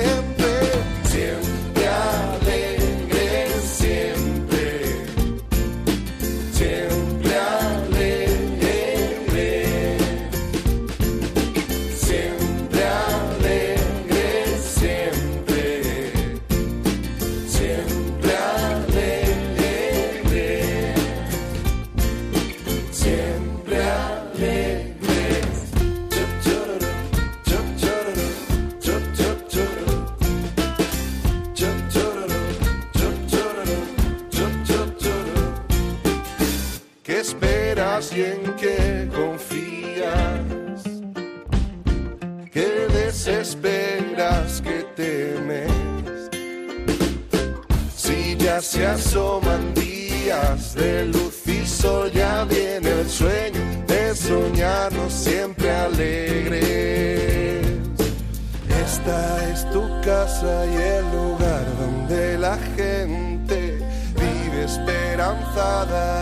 [65.53, 66.22] Esperanzada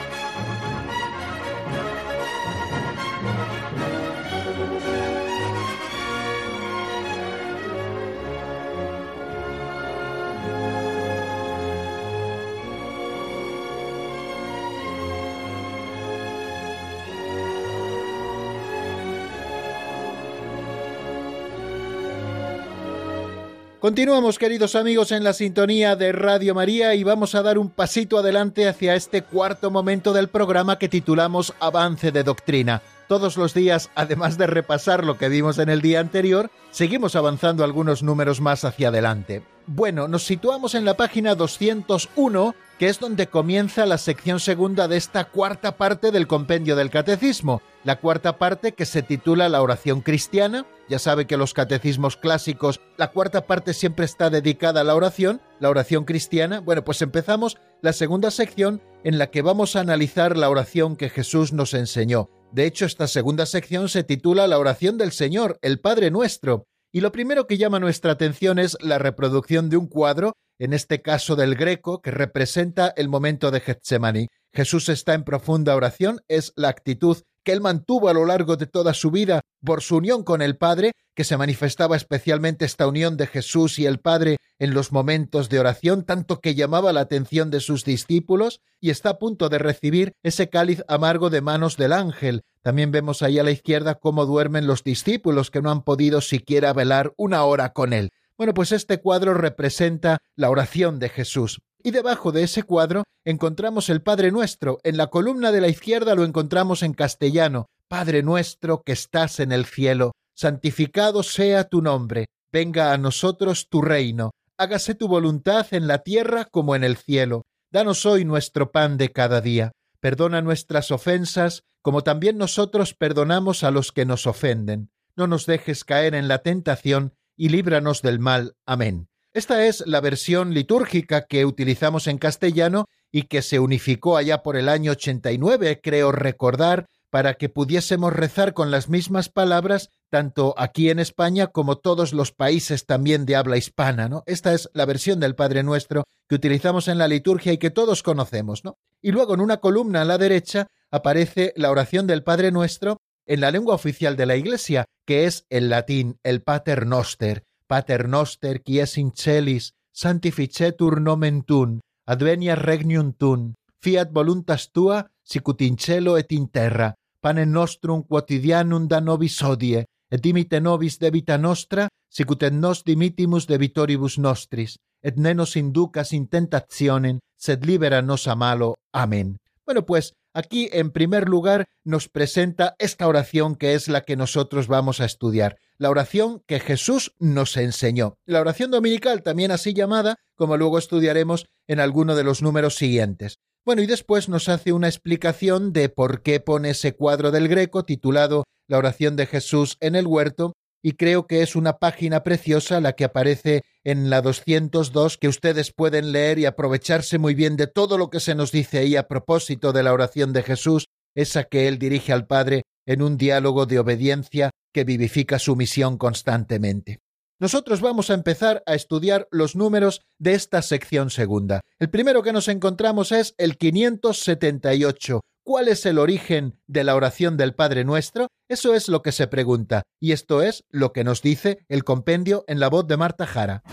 [23.81, 28.19] Continuamos, queridos amigos, en la sintonía de Radio María y vamos a dar un pasito
[28.19, 32.83] adelante hacia este cuarto momento del programa que titulamos Avance de Doctrina.
[33.11, 37.65] Todos los días, además de repasar lo que vimos en el día anterior, seguimos avanzando
[37.65, 39.43] algunos números más hacia adelante.
[39.67, 44.95] Bueno, nos situamos en la página 201, que es donde comienza la sección segunda de
[44.95, 49.99] esta cuarta parte del compendio del catecismo, la cuarta parte que se titula La oración
[49.99, 50.65] cristiana.
[50.87, 55.41] Ya sabe que los catecismos clásicos, la cuarta parte siempre está dedicada a la oración,
[55.59, 56.61] la oración cristiana.
[56.61, 61.09] Bueno, pues empezamos la segunda sección en la que vamos a analizar la oración que
[61.09, 62.29] Jesús nos enseñó.
[62.51, 66.65] De hecho, esta segunda sección se titula La oración del Señor, el Padre Nuestro.
[66.91, 71.01] Y lo primero que llama nuestra atención es la reproducción de un cuadro, en este
[71.01, 74.27] caso del Greco, que representa el momento de Getsemaní.
[74.53, 78.67] Jesús está en profunda oración, es la actitud que él mantuvo a lo largo de
[78.67, 83.17] toda su vida por su unión con el Padre, que se manifestaba especialmente esta unión
[83.17, 87.51] de Jesús y el Padre en los momentos de oración, tanto que llamaba la atención
[87.51, 91.93] de sus discípulos, y está a punto de recibir ese cáliz amargo de manos del
[91.93, 92.43] ángel.
[92.61, 96.73] También vemos ahí a la izquierda cómo duermen los discípulos que no han podido siquiera
[96.73, 98.11] velar una hora con él.
[98.37, 101.61] Bueno, pues este cuadro representa la oración de Jesús.
[101.83, 104.79] Y debajo de ese cuadro encontramos el Padre Nuestro.
[104.83, 107.67] En la columna de la izquierda lo encontramos en castellano.
[107.87, 113.81] Padre nuestro que estás en el cielo, santificado sea tu nombre, venga a nosotros tu
[113.81, 117.41] reino, hágase tu voluntad en la tierra como en el cielo.
[117.69, 119.73] Danos hoy nuestro pan de cada día.
[119.99, 124.89] Perdona nuestras ofensas, como también nosotros perdonamos a los que nos ofenden.
[125.17, 128.55] No nos dejes caer en la tentación, y líbranos del mal.
[128.65, 129.10] Amén.
[129.33, 134.57] Esta es la versión litúrgica que utilizamos en castellano y que se unificó allá por
[134.57, 140.89] el año 89, creo recordar, para que pudiésemos rezar con las mismas palabras tanto aquí
[140.89, 144.23] en España como todos los países también de habla hispana, ¿no?
[144.25, 148.03] Esta es la versión del Padre Nuestro que utilizamos en la liturgia y que todos
[148.03, 148.77] conocemos, ¿no?
[149.01, 153.39] Y luego en una columna a la derecha aparece la oración del Padre Nuestro en
[153.39, 158.59] la lengua oficial de la Iglesia, que es el latín, el Pater Noster, Pater Noster
[158.61, 165.77] qui es in celis, sanctificetur nomen tuum, adveniat regnum tuum, fiat voluntas tua, sicut in
[165.79, 166.89] cielo et in terra,
[167.23, 173.47] panem nostrum quotidianum da nobis hodie, et dimite nobis debita nostra, sicut et nos dimittimus
[173.47, 178.75] debitoribus nostris, et ne nos inducas in tentationem, sed libera nos a malo.
[178.91, 179.37] Amén.
[179.65, 184.67] Bueno, pues aquí en primer lugar nos presenta esta oración que es la que nosotros
[184.67, 188.19] vamos a estudiar, la oración que Jesús nos enseñó.
[188.27, 193.39] La oración dominical, también así llamada, como luego estudiaremos en alguno de los números siguientes.
[193.65, 197.83] Bueno, y después nos hace una explicación de por qué pone ese cuadro del Greco
[197.83, 200.53] titulado La oración de Jesús en el huerto
[200.83, 205.73] y creo que es una página preciosa la que aparece en la 202 que ustedes
[205.73, 209.07] pueden leer y aprovecharse muy bien de todo lo que se nos dice ahí a
[209.07, 213.65] propósito de la oración de Jesús, esa que él dirige al Padre en un diálogo
[213.65, 216.99] de obediencia que vivifica su misión constantemente.
[217.39, 221.61] Nosotros vamos a empezar a estudiar los números de esta sección segunda.
[221.79, 227.35] El primero que nos encontramos es el 578, ¿Cuál es el origen de la oración
[227.35, 228.27] del Padre Nuestro?
[228.47, 232.45] Eso es lo que se pregunta, y esto es lo que nos dice el compendio
[232.47, 233.63] en la voz de Marta Jara.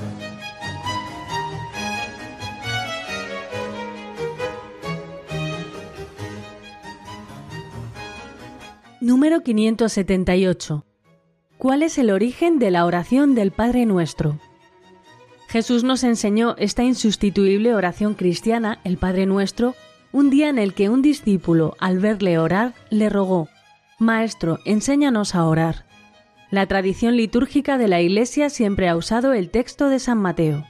[9.00, 10.87] Número 578.
[11.58, 14.38] ¿Cuál es el origen de la oración del Padre Nuestro?
[15.48, 19.74] Jesús nos enseñó esta insustituible oración cristiana, el Padre Nuestro,
[20.12, 23.48] un día en el que un discípulo, al verle orar, le rogó,
[23.98, 25.84] Maestro, enséñanos a orar.
[26.52, 30.64] La tradición litúrgica de la Iglesia siempre ha usado el texto de San Mateo.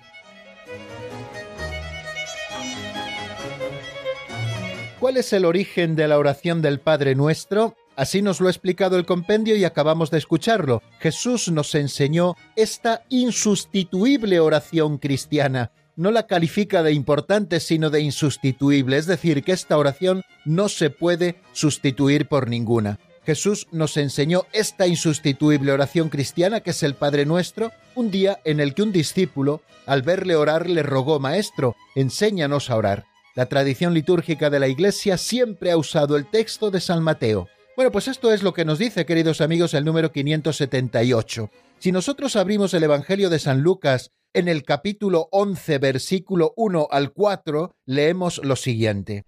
[4.98, 7.76] ¿Cuál es el origen de la oración del Padre Nuestro?
[7.98, 10.82] Así nos lo ha explicado el compendio y acabamos de escucharlo.
[11.00, 18.98] Jesús nos enseñó esta insustituible oración cristiana no la califica de importante, sino de insustituible,
[18.98, 23.00] es decir, que esta oración no se puede sustituir por ninguna.
[23.26, 28.60] Jesús nos enseñó esta insustituible oración cristiana que es el Padre Nuestro, un día en
[28.60, 33.06] el que un discípulo, al verle orar, le rogó, Maestro, enséñanos a orar.
[33.34, 37.48] La tradición litúrgica de la Iglesia siempre ha usado el texto de San Mateo.
[37.78, 41.48] Bueno, pues esto es lo que nos dice, queridos amigos, el número 578.
[41.78, 47.12] Si nosotros abrimos el Evangelio de San Lucas en el capítulo 11, versículo 1 al
[47.12, 49.26] 4, leemos lo siguiente.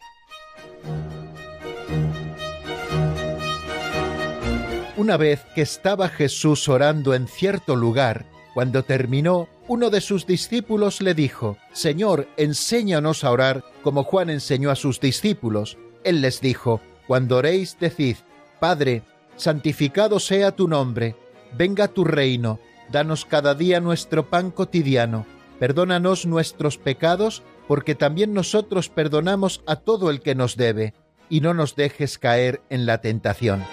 [4.97, 11.01] Una vez que estaba Jesús orando en cierto lugar, cuando terminó, uno de sus discípulos
[11.03, 15.79] le dijo, Señor, enséñanos a orar como Juan enseñó a sus discípulos.
[16.03, 18.17] Él les dijo, Cuando oréis, decid,
[18.61, 19.03] Padre,
[19.37, 21.17] santificado sea tu nombre,
[21.57, 25.25] venga tu reino, Danos cada día nuestro pan cotidiano.
[25.61, 30.95] Perdónanos nuestros pecados, porque también nosotros perdonamos a todo el que nos debe,
[31.29, 33.65] y no nos dejes caer en la tentación.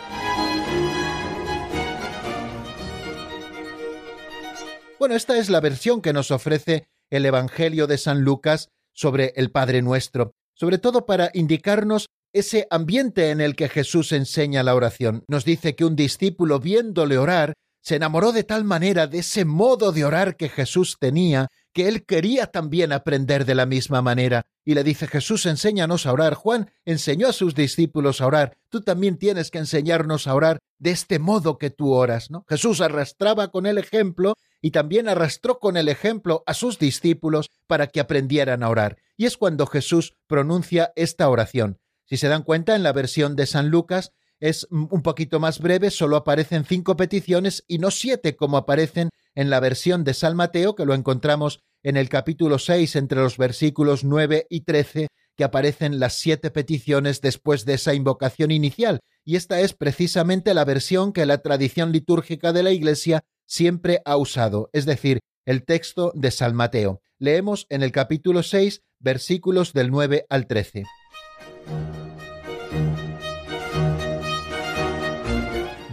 [5.00, 9.50] Bueno, esta es la versión que nos ofrece el Evangelio de San Lucas sobre el
[9.50, 15.24] Padre Nuestro, sobre todo para indicarnos ese ambiente en el que Jesús enseña la oración.
[15.28, 17.54] Nos dice que un discípulo viéndole orar
[17.88, 22.06] se enamoró de tal manera de ese modo de orar que Jesús tenía, que él
[22.06, 24.46] quería también aprender de la misma manera.
[24.66, 26.34] Y le dice, Jesús, enséñanos a orar.
[26.34, 28.58] Juan enseñó a sus discípulos a orar.
[28.68, 32.28] Tú también tienes que enseñarnos a orar de este modo que tú oras.
[32.50, 37.88] Jesús arrastraba con el ejemplo y también arrastró con el ejemplo a sus discípulos para
[37.88, 38.98] que aprendieran a orar.
[39.16, 41.80] Y es cuando Jesús pronuncia esta oración.
[42.10, 45.90] Si se dan cuenta, en la versión de San Lucas es un poquito más breve,
[45.90, 50.76] solo aparecen cinco peticiones y no siete como aparecen en la versión de San Mateo,
[50.76, 56.00] que lo encontramos en el capítulo 6 entre los versículos 9 y 13, que aparecen
[56.00, 61.26] las siete peticiones después de esa invocación inicial, y esta es precisamente la versión que
[61.26, 66.56] la tradición litúrgica de la Iglesia siempre ha usado, es decir, el texto de San
[66.56, 67.02] Mateo.
[67.20, 70.84] Leemos en el capítulo 6 versículos del 9 al 13.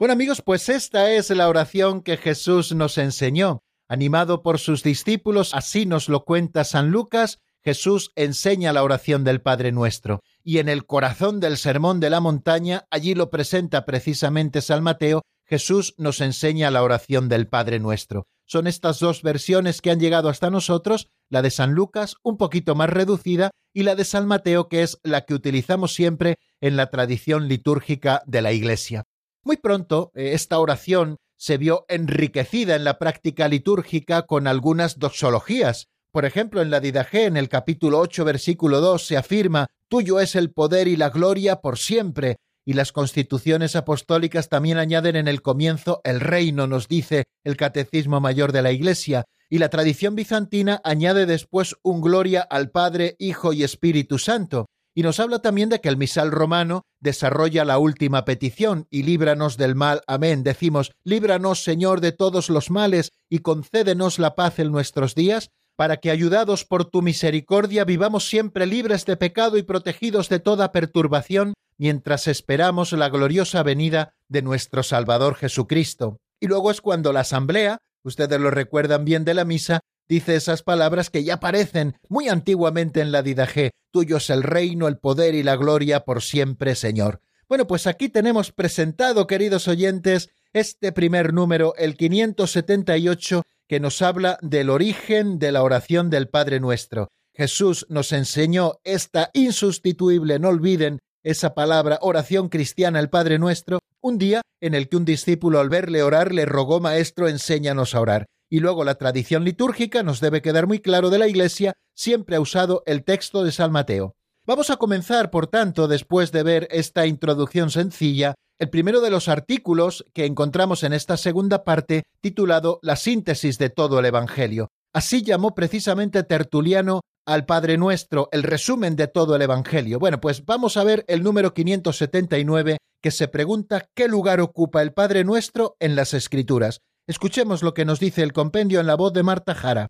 [0.00, 3.62] Bueno amigos, pues esta es la oración que Jesús nos enseñó.
[3.86, 9.42] Animado por sus discípulos, así nos lo cuenta San Lucas, Jesús enseña la oración del
[9.42, 10.22] Padre Nuestro.
[10.42, 15.20] Y en el corazón del Sermón de la Montaña, allí lo presenta precisamente San Mateo,
[15.44, 18.26] Jesús nos enseña la oración del Padre Nuestro.
[18.46, 22.74] son estas dos versiones que han llegado hasta nosotros, la de San Lucas, un poquito
[22.74, 26.88] más reducida, y la de San Mateo, que es la que utilizamos siempre en la
[26.88, 29.04] tradición litúrgica de la Iglesia.
[29.42, 35.88] Muy pronto, eh, esta oración se vio enriquecida en la práctica litúrgica con algunas doxologías.
[36.12, 40.36] Por ejemplo, en la Didaje, en el capítulo 8, versículo 2, se afirma Tuyo es
[40.36, 42.36] el poder y la gloria por siempre,
[42.66, 48.20] y las constituciones apostólicas también añaden en el comienzo el reino, nos dice el Catecismo
[48.20, 53.52] Mayor de la Iglesia, y la tradición bizantina añade después un gloria al Padre, Hijo
[53.52, 58.24] y Espíritu Santo, y nos habla también de que el misal romano desarrolla la última
[58.24, 60.42] petición, y líbranos del mal, amén.
[60.42, 65.96] Decimos, líbranos, Señor, de todos los males, y concédenos la paz en nuestros días, para
[65.96, 71.54] que, ayudados por tu misericordia, vivamos siempre libres de pecado y protegidos de toda perturbación,
[71.78, 76.18] mientras esperamos la gloriosa venida de nuestro Salvador Jesucristo.
[76.38, 80.62] Y luego es cuando la asamblea, ustedes lo recuerdan bien de la misa, dice esas
[80.62, 85.34] palabras que ya aparecen muy antiguamente en la Didaje, tuyo es el reino, el poder
[85.34, 87.20] y la gloria por siempre, Señor.
[87.48, 94.38] Bueno, pues aquí tenemos presentado, queridos oyentes, este primer número, el 578, que nos habla
[94.42, 97.08] del origen de la oración del Padre Nuestro.
[97.34, 104.18] Jesús nos enseñó esta insustituible, no olviden, esa palabra oración cristiana el Padre Nuestro, un
[104.18, 108.26] día en el que un discípulo al verle orar le rogó Maestro, enséñanos a orar.
[108.50, 112.40] Y luego la tradición litúrgica nos debe quedar muy claro de la Iglesia, siempre ha
[112.40, 114.16] usado el texto de San Mateo.
[114.44, 119.28] Vamos a comenzar, por tanto, después de ver esta introducción sencilla, el primero de los
[119.28, 124.68] artículos que encontramos en esta segunda parte, titulado La síntesis de todo el Evangelio.
[124.92, 130.00] Así llamó precisamente Tertuliano al Padre Nuestro, el resumen de todo el Evangelio.
[130.00, 134.92] Bueno, pues vamos a ver el número 579 que se pregunta qué lugar ocupa el
[134.92, 136.80] Padre Nuestro en las Escrituras.
[137.10, 139.88] Escuchemos lo que nos dice el compendio en la voz de Marta Jara.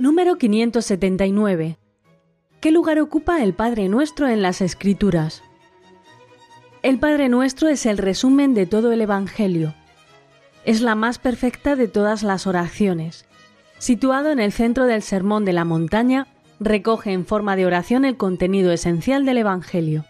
[0.00, 1.78] Número 579.
[2.58, 5.44] ¿Qué lugar ocupa el Padre Nuestro en las Escrituras?
[6.82, 9.72] El Padre Nuestro es el resumen de todo el Evangelio.
[10.64, 13.26] Es la más perfecta de todas las oraciones.
[13.78, 16.26] Situado en el centro del Sermón de la Montaña,
[16.60, 20.04] recoge en forma de oración el contenido esencial del Evangelio.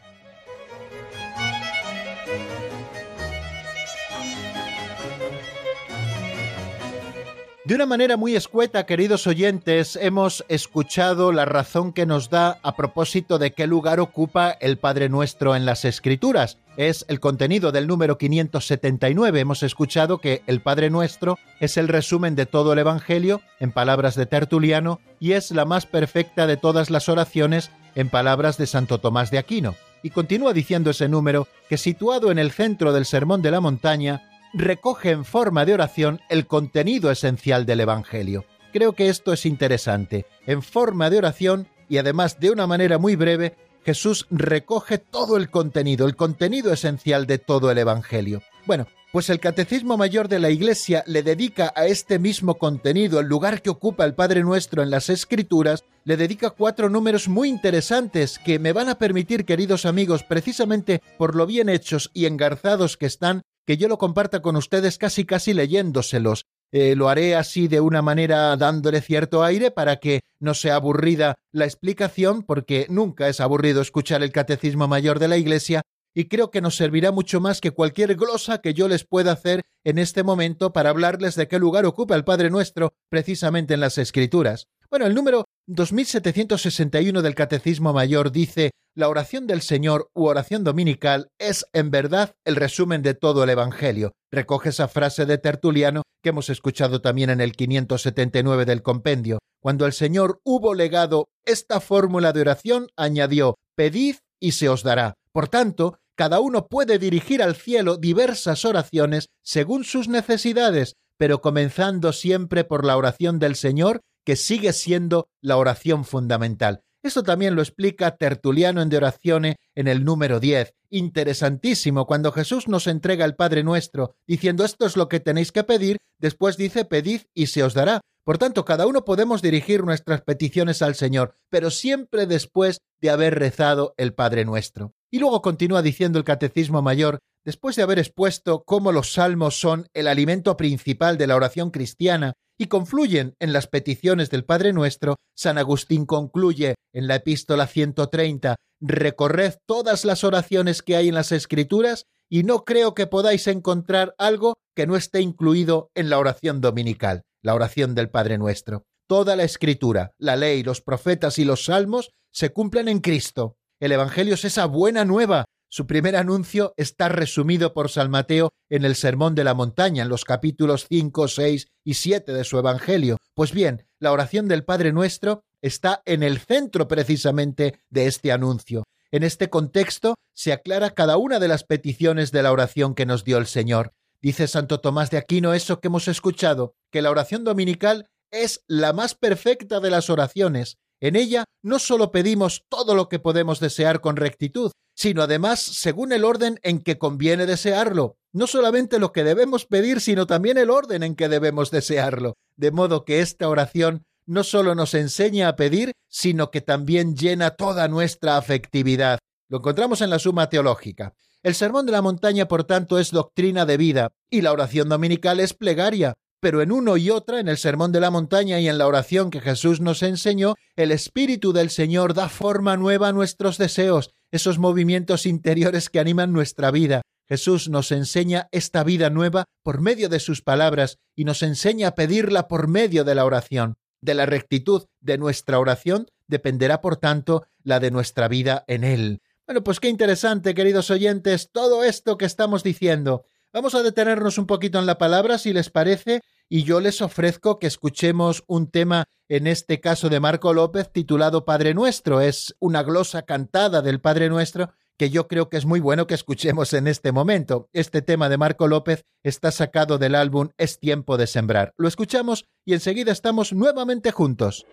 [7.70, 12.74] De una manera muy escueta, queridos oyentes, hemos escuchado la razón que nos da a
[12.74, 16.58] propósito de qué lugar ocupa el Padre Nuestro en las Escrituras.
[16.80, 19.40] Es el contenido del número 579.
[19.40, 24.14] Hemos escuchado que el Padre Nuestro es el resumen de todo el Evangelio, en palabras
[24.14, 28.96] de Tertuliano, y es la más perfecta de todas las oraciones, en palabras de Santo
[28.96, 29.74] Tomás de Aquino.
[30.02, 34.22] Y continúa diciendo ese número que situado en el centro del Sermón de la Montaña,
[34.54, 38.46] recoge en forma de oración el contenido esencial del Evangelio.
[38.72, 40.24] Creo que esto es interesante.
[40.46, 43.54] En forma de oración y además de una manera muy breve,
[43.84, 48.42] Jesús recoge todo el contenido, el contenido esencial de todo el Evangelio.
[48.66, 53.26] Bueno, pues el Catecismo Mayor de la Iglesia le dedica a este mismo contenido, el
[53.26, 58.38] lugar que ocupa el Padre Nuestro en las Escrituras, le dedica cuatro números muy interesantes
[58.38, 63.06] que me van a permitir, queridos amigos, precisamente por lo bien hechos y engarzados que
[63.06, 66.46] están, que yo lo comparta con ustedes casi casi leyéndoselos.
[66.72, 71.34] Eh, lo haré así de una manera dándole cierto aire para que no sea aburrida
[71.52, 75.82] la explicación, porque nunca es aburrido escuchar el Catecismo Mayor de la Iglesia,
[76.14, 79.62] y creo que nos servirá mucho más que cualquier glosa que yo les pueda hacer
[79.84, 83.98] en este momento para hablarles de qué lugar ocupa el Padre Nuestro precisamente en las
[83.98, 84.66] Escrituras.
[84.90, 91.28] Bueno, el número 2761 del Catecismo Mayor dice, la oración del Señor u oración dominical
[91.38, 94.12] es en verdad el resumen de todo el Evangelio.
[94.32, 99.38] Recoge esa frase de Tertuliano que hemos escuchado también en el 579 del compendio.
[99.60, 105.14] Cuando el Señor hubo legado esta fórmula de oración, añadió, pedid y se os dará.
[105.32, 112.12] Por tanto, cada uno puede dirigir al cielo diversas oraciones según sus necesidades, pero comenzando
[112.12, 114.00] siempre por la oración del Señor,
[114.30, 116.84] que sigue siendo la oración fundamental.
[117.02, 120.72] Esto también lo explica Tertuliano en De Orazione en el número 10.
[120.88, 125.64] Interesantísimo, cuando Jesús nos entrega el Padre Nuestro, diciendo esto es lo que tenéis que
[125.64, 128.02] pedir, después dice pedid y se os dará.
[128.22, 133.36] Por tanto, cada uno podemos dirigir nuestras peticiones al Señor, pero siempre después de haber
[133.36, 134.94] rezado el Padre Nuestro.
[135.10, 139.88] Y luego continúa diciendo el Catecismo Mayor, después de haber expuesto cómo los salmos son
[139.92, 145.16] el alimento principal de la oración cristiana y confluyen en las peticiones del Padre Nuestro,
[145.34, 151.32] San Agustín concluye en la epístola 130, recorred todas las oraciones que hay en las
[151.32, 156.60] Escrituras y no creo que podáis encontrar algo que no esté incluido en la oración
[156.60, 158.84] dominical, la oración del Padre Nuestro.
[159.08, 163.56] Toda la Escritura, la ley, los profetas y los salmos se cumplen en Cristo.
[163.80, 168.84] El Evangelio es esa buena nueva su primer anuncio está resumido por San Mateo en
[168.84, 173.18] el Sermón de la Montaña, en los capítulos 5, 6 y 7 de su Evangelio.
[173.34, 178.82] Pues bien, la oración del Padre Nuestro está en el centro precisamente de este anuncio.
[179.12, 183.22] En este contexto se aclara cada una de las peticiones de la oración que nos
[183.22, 183.92] dio el Señor.
[184.20, 188.92] Dice Santo Tomás de Aquino eso que hemos escuchado, que la oración dominical es la
[188.92, 190.78] más perfecta de las oraciones.
[191.00, 196.12] En ella no solo pedimos todo lo que podemos desear con rectitud, sino además según
[196.12, 198.18] el orden en que conviene desearlo.
[198.32, 202.36] No solamente lo que debemos pedir, sino también el orden en que debemos desearlo.
[202.56, 207.50] De modo que esta oración no solo nos enseña a pedir, sino que también llena
[207.50, 209.18] toda nuestra afectividad.
[209.48, 211.14] Lo encontramos en la Suma Teológica.
[211.42, 215.40] El Sermón de la Montaña, por tanto, es doctrina de vida, y la oración dominical
[215.40, 218.78] es plegaria, pero en uno y otra, en el Sermón de la Montaña y en
[218.78, 223.58] la oración que Jesús nos enseñó, el Espíritu del Señor da forma nueva a nuestros
[223.58, 227.02] deseos esos movimientos interiores que animan nuestra vida.
[227.28, 231.94] Jesús nos enseña esta vida nueva por medio de sus palabras y nos enseña a
[231.94, 233.74] pedirla por medio de la oración.
[234.00, 239.20] De la rectitud de nuestra oración dependerá, por tanto, la de nuestra vida en Él.
[239.46, 243.24] Bueno, pues qué interesante, queridos oyentes, todo esto que estamos diciendo.
[243.52, 247.58] Vamos a detenernos un poquito en la palabra, si les parece, y yo les ofrezco
[247.58, 252.20] que escuchemos un tema, en este caso de Marco López, titulado Padre Nuestro.
[252.20, 256.14] Es una glosa cantada del Padre Nuestro que yo creo que es muy bueno que
[256.14, 257.68] escuchemos en este momento.
[257.72, 261.72] Este tema de Marco López está sacado del álbum Es tiempo de sembrar.
[261.76, 264.64] Lo escuchamos y enseguida estamos nuevamente juntos.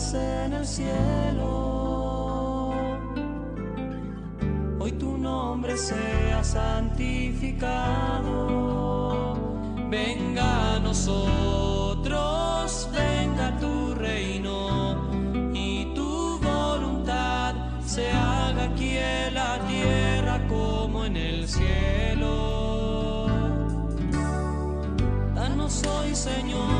[0.00, 1.50] En el cielo.
[4.78, 7.68] Hoy tu nombre sea santificado.
[9.90, 12.16] Venga a nosotros,
[12.92, 15.10] venga tu reino
[15.52, 23.26] y tu voluntad se haga aquí en la tierra como en el cielo.
[25.34, 26.79] Danos hoy, Señor,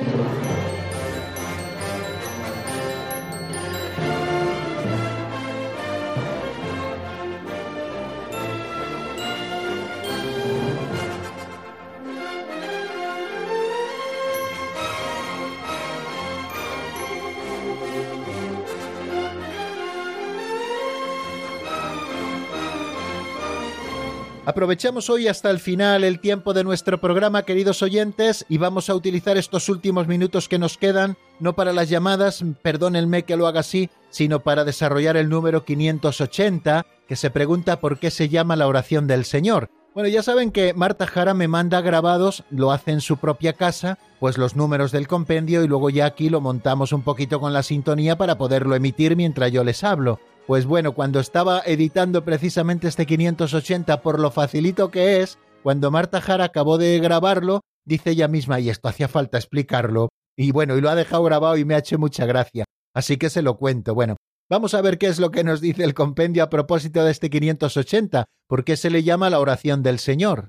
[24.51, 28.95] Aprovechamos hoy hasta el final el tiempo de nuestro programa, queridos oyentes, y vamos a
[28.95, 33.61] utilizar estos últimos minutos que nos quedan, no para las llamadas, perdónenme que lo haga
[33.61, 38.67] así, sino para desarrollar el número 580, que se pregunta por qué se llama la
[38.67, 39.69] oración del Señor.
[39.93, 43.99] Bueno, ya saben que Marta Jara me manda grabados, lo hace en su propia casa,
[44.19, 47.63] pues los números del compendio y luego ya aquí lo montamos un poquito con la
[47.63, 50.19] sintonía para poderlo emitir mientras yo les hablo.
[50.47, 56.19] Pues bueno, cuando estaba editando precisamente este 580 por lo facilito que es, cuando Marta
[56.19, 60.81] Jara acabó de grabarlo, dice ella misma, y esto hacía falta explicarlo, y bueno, y
[60.81, 62.65] lo ha dejado grabado y me ha hecho mucha gracia,
[62.95, 63.93] así que se lo cuento.
[63.93, 64.17] Bueno,
[64.49, 67.29] vamos a ver qué es lo que nos dice el compendio a propósito de este
[67.29, 70.47] 580, por qué se le llama la oración del Señor.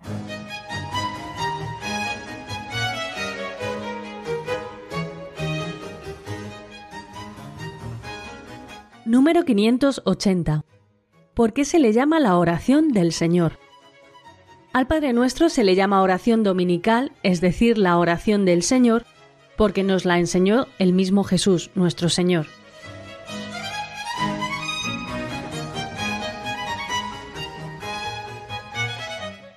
[9.12, 10.64] Número 580.
[11.34, 13.58] ¿Por qué se le llama la oración del Señor?
[14.72, 19.04] Al Padre Nuestro se le llama oración dominical, es decir, la oración del Señor,
[19.58, 22.46] porque nos la enseñó el mismo Jesús, nuestro Señor.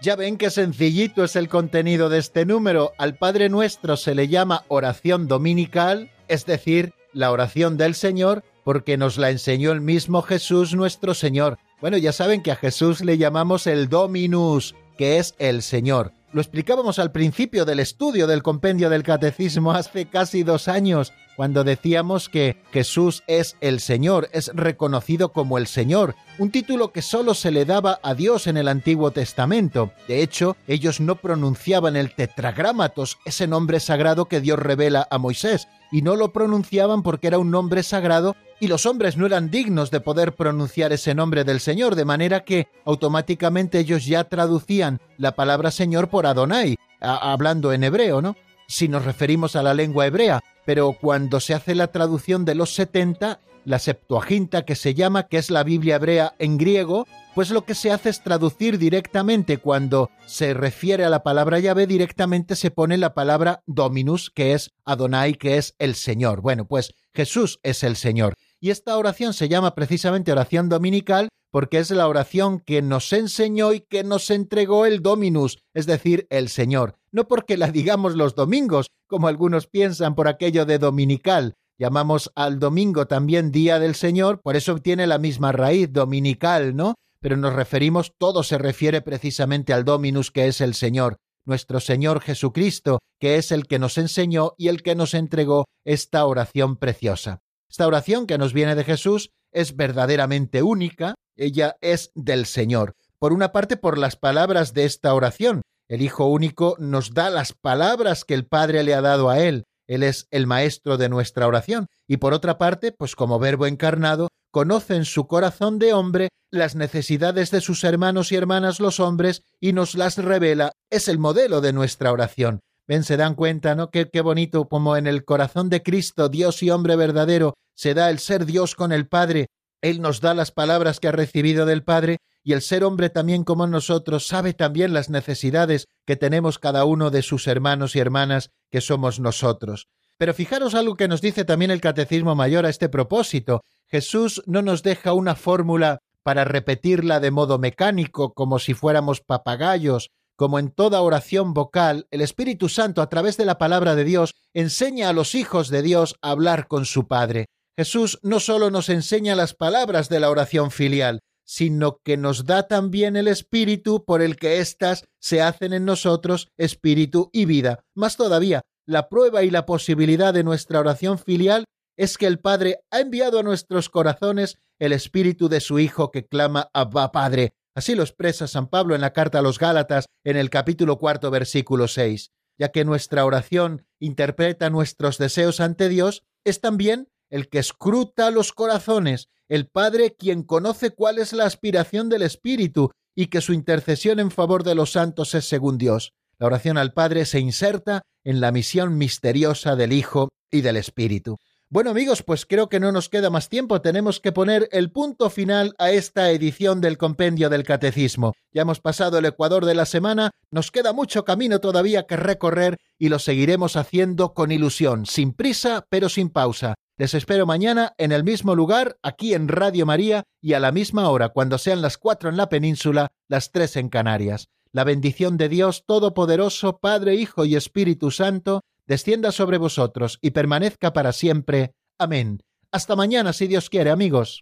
[0.01, 2.91] Ya ven qué sencillito es el contenido de este número.
[2.97, 8.97] Al Padre Nuestro se le llama oración dominical, es decir, la oración del Señor, porque
[8.97, 11.59] nos la enseñó el mismo Jesús nuestro Señor.
[11.79, 16.13] Bueno, ya saben que a Jesús le llamamos el Dominus, que es el Señor.
[16.33, 21.63] Lo explicábamos al principio del estudio del compendio del catecismo hace casi dos años, cuando
[21.63, 27.35] decíamos que Jesús es el Señor, es reconocido como el Señor, un título que solo
[27.35, 29.91] se le daba a Dios en el Antiguo Testamento.
[30.07, 35.67] De hecho, ellos no pronunciaban el tetragramatos, ese nombre sagrado que Dios revela a Moisés,
[35.91, 39.91] y no lo pronunciaban porque era un nombre sagrado y los hombres no eran dignos
[39.91, 45.33] de poder pronunciar ese nombre del Señor, de manera que automáticamente ellos ya traducían la
[45.33, 48.35] palabra Señor por Adonai, hablando en hebreo, ¿no?
[48.67, 52.73] Si nos referimos a la lengua hebrea, pero cuando se hace la traducción de los
[52.73, 57.65] 70, la Septuaginta que se llama, que es la Biblia hebrea en griego, pues lo
[57.65, 62.71] que se hace es traducir directamente cuando se refiere a la palabra llave, directamente se
[62.71, 66.41] pone la palabra Dominus, que es Adonai, que es el Señor.
[66.41, 68.35] Bueno, pues Jesús es el Señor.
[68.59, 73.71] Y esta oración se llama precisamente oración dominical porque es la oración que nos enseñó
[73.71, 76.95] y que nos entregó el Dominus, es decir, el Señor.
[77.13, 81.55] No porque la digamos los domingos, como algunos piensan por aquello de dominical.
[81.77, 86.95] Llamamos al domingo también Día del Señor, por eso tiene la misma raíz, dominical, ¿no?
[87.19, 92.21] Pero nos referimos, todo se refiere precisamente al Dominus, que es el Señor, nuestro Señor
[92.21, 97.39] Jesucristo, que es el que nos enseñó y el que nos entregó esta oración preciosa.
[97.69, 102.93] Esta oración que nos viene de Jesús es verdaderamente única, ella es del Señor.
[103.19, 105.61] Por una parte, por las palabras de esta oración.
[105.87, 109.65] El Hijo único nos da las palabras que el Padre le ha dado a Él.
[109.87, 111.87] Él es el maestro de nuestra oración.
[112.07, 116.75] Y por otra parte, pues como verbo encarnado, conoce en su corazón de hombre las
[116.75, 120.71] necesidades de sus hermanos y hermanas los hombres y nos las revela.
[120.89, 122.61] Es el modelo de nuestra oración.
[122.87, 123.89] Ven, se dan cuenta, ¿no?
[123.89, 128.09] Qué, qué bonito como en el corazón de Cristo, Dios y hombre verdadero, se da
[128.09, 129.47] el ser Dios con el Padre.
[129.81, 133.43] Él nos da las palabras que ha recibido del Padre y el ser hombre también
[133.43, 138.51] como nosotros sabe también las necesidades que tenemos cada uno de sus hermanos y hermanas
[138.71, 139.87] que somos nosotros.
[140.17, 143.63] Pero fijaros algo que nos dice también el Catecismo Mayor a este propósito.
[143.87, 150.11] Jesús no nos deja una fórmula para repetirla de modo mecánico como si fuéramos papagayos
[150.35, 154.35] como en toda oración vocal, el Espíritu Santo a través de la palabra de Dios
[154.53, 157.47] enseña a los hijos de Dios a hablar con su Padre.
[157.77, 162.67] Jesús no solo nos enseña las palabras de la oración filial, sino que nos da
[162.67, 167.85] también el Espíritu por el que éstas se hacen en nosotros espíritu y vida.
[167.95, 171.63] Más todavía, la prueba y la posibilidad de nuestra oración filial
[171.97, 176.25] es que el Padre ha enviado a nuestros corazones el Espíritu de su Hijo que
[176.25, 177.53] clama Abba Padre.
[177.75, 181.31] Así lo expresa San Pablo en la carta a los Gálatas en el capítulo cuarto
[181.31, 187.59] versículo seis, ya que nuestra oración interpreta nuestros deseos ante Dios, es también el que
[187.59, 193.41] escruta los corazones, el Padre quien conoce cuál es la aspiración del Espíritu y que
[193.41, 196.13] su intercesión en favor de los santos es según Dios.
[196.37, 201.37] La oración al Padre se inserta en la misión misteriosa del Hijo y del Espíritu.
[201.67, 205.31] Bueno amigos, pues creo que no nos queda más tiempo, tenemos que poner el punto
[205.31, 208.33] final a esta edición del Compendio del Catecismo.
[208.53, 212.77] Ya hemos pasado el Ecuador de la semana, nos queda mucho camino todavía que recorrer
[212.99, 216.75] y lo seguiremos haciendo con ilusión, sin prisa pero sin pausa.
[216.97, 221.09] Les espero mañana en el mismo lugar, aquí en Radio María y a la misma
[221.09, 224.47] hora, cuando sean las cuatro en la península, las tres en Canarias.
[224.71, 230.93] La bendición de Dios Todopoderoso, Padre, Hijo y Espíritu Santo, descienda sobre vosotros y permanezca
[230.93, 231.73] para siempre.
[231.99, 232.41] Amén.
[232.71, 234.41] Hasta mañana, si Dios quiere, amigos.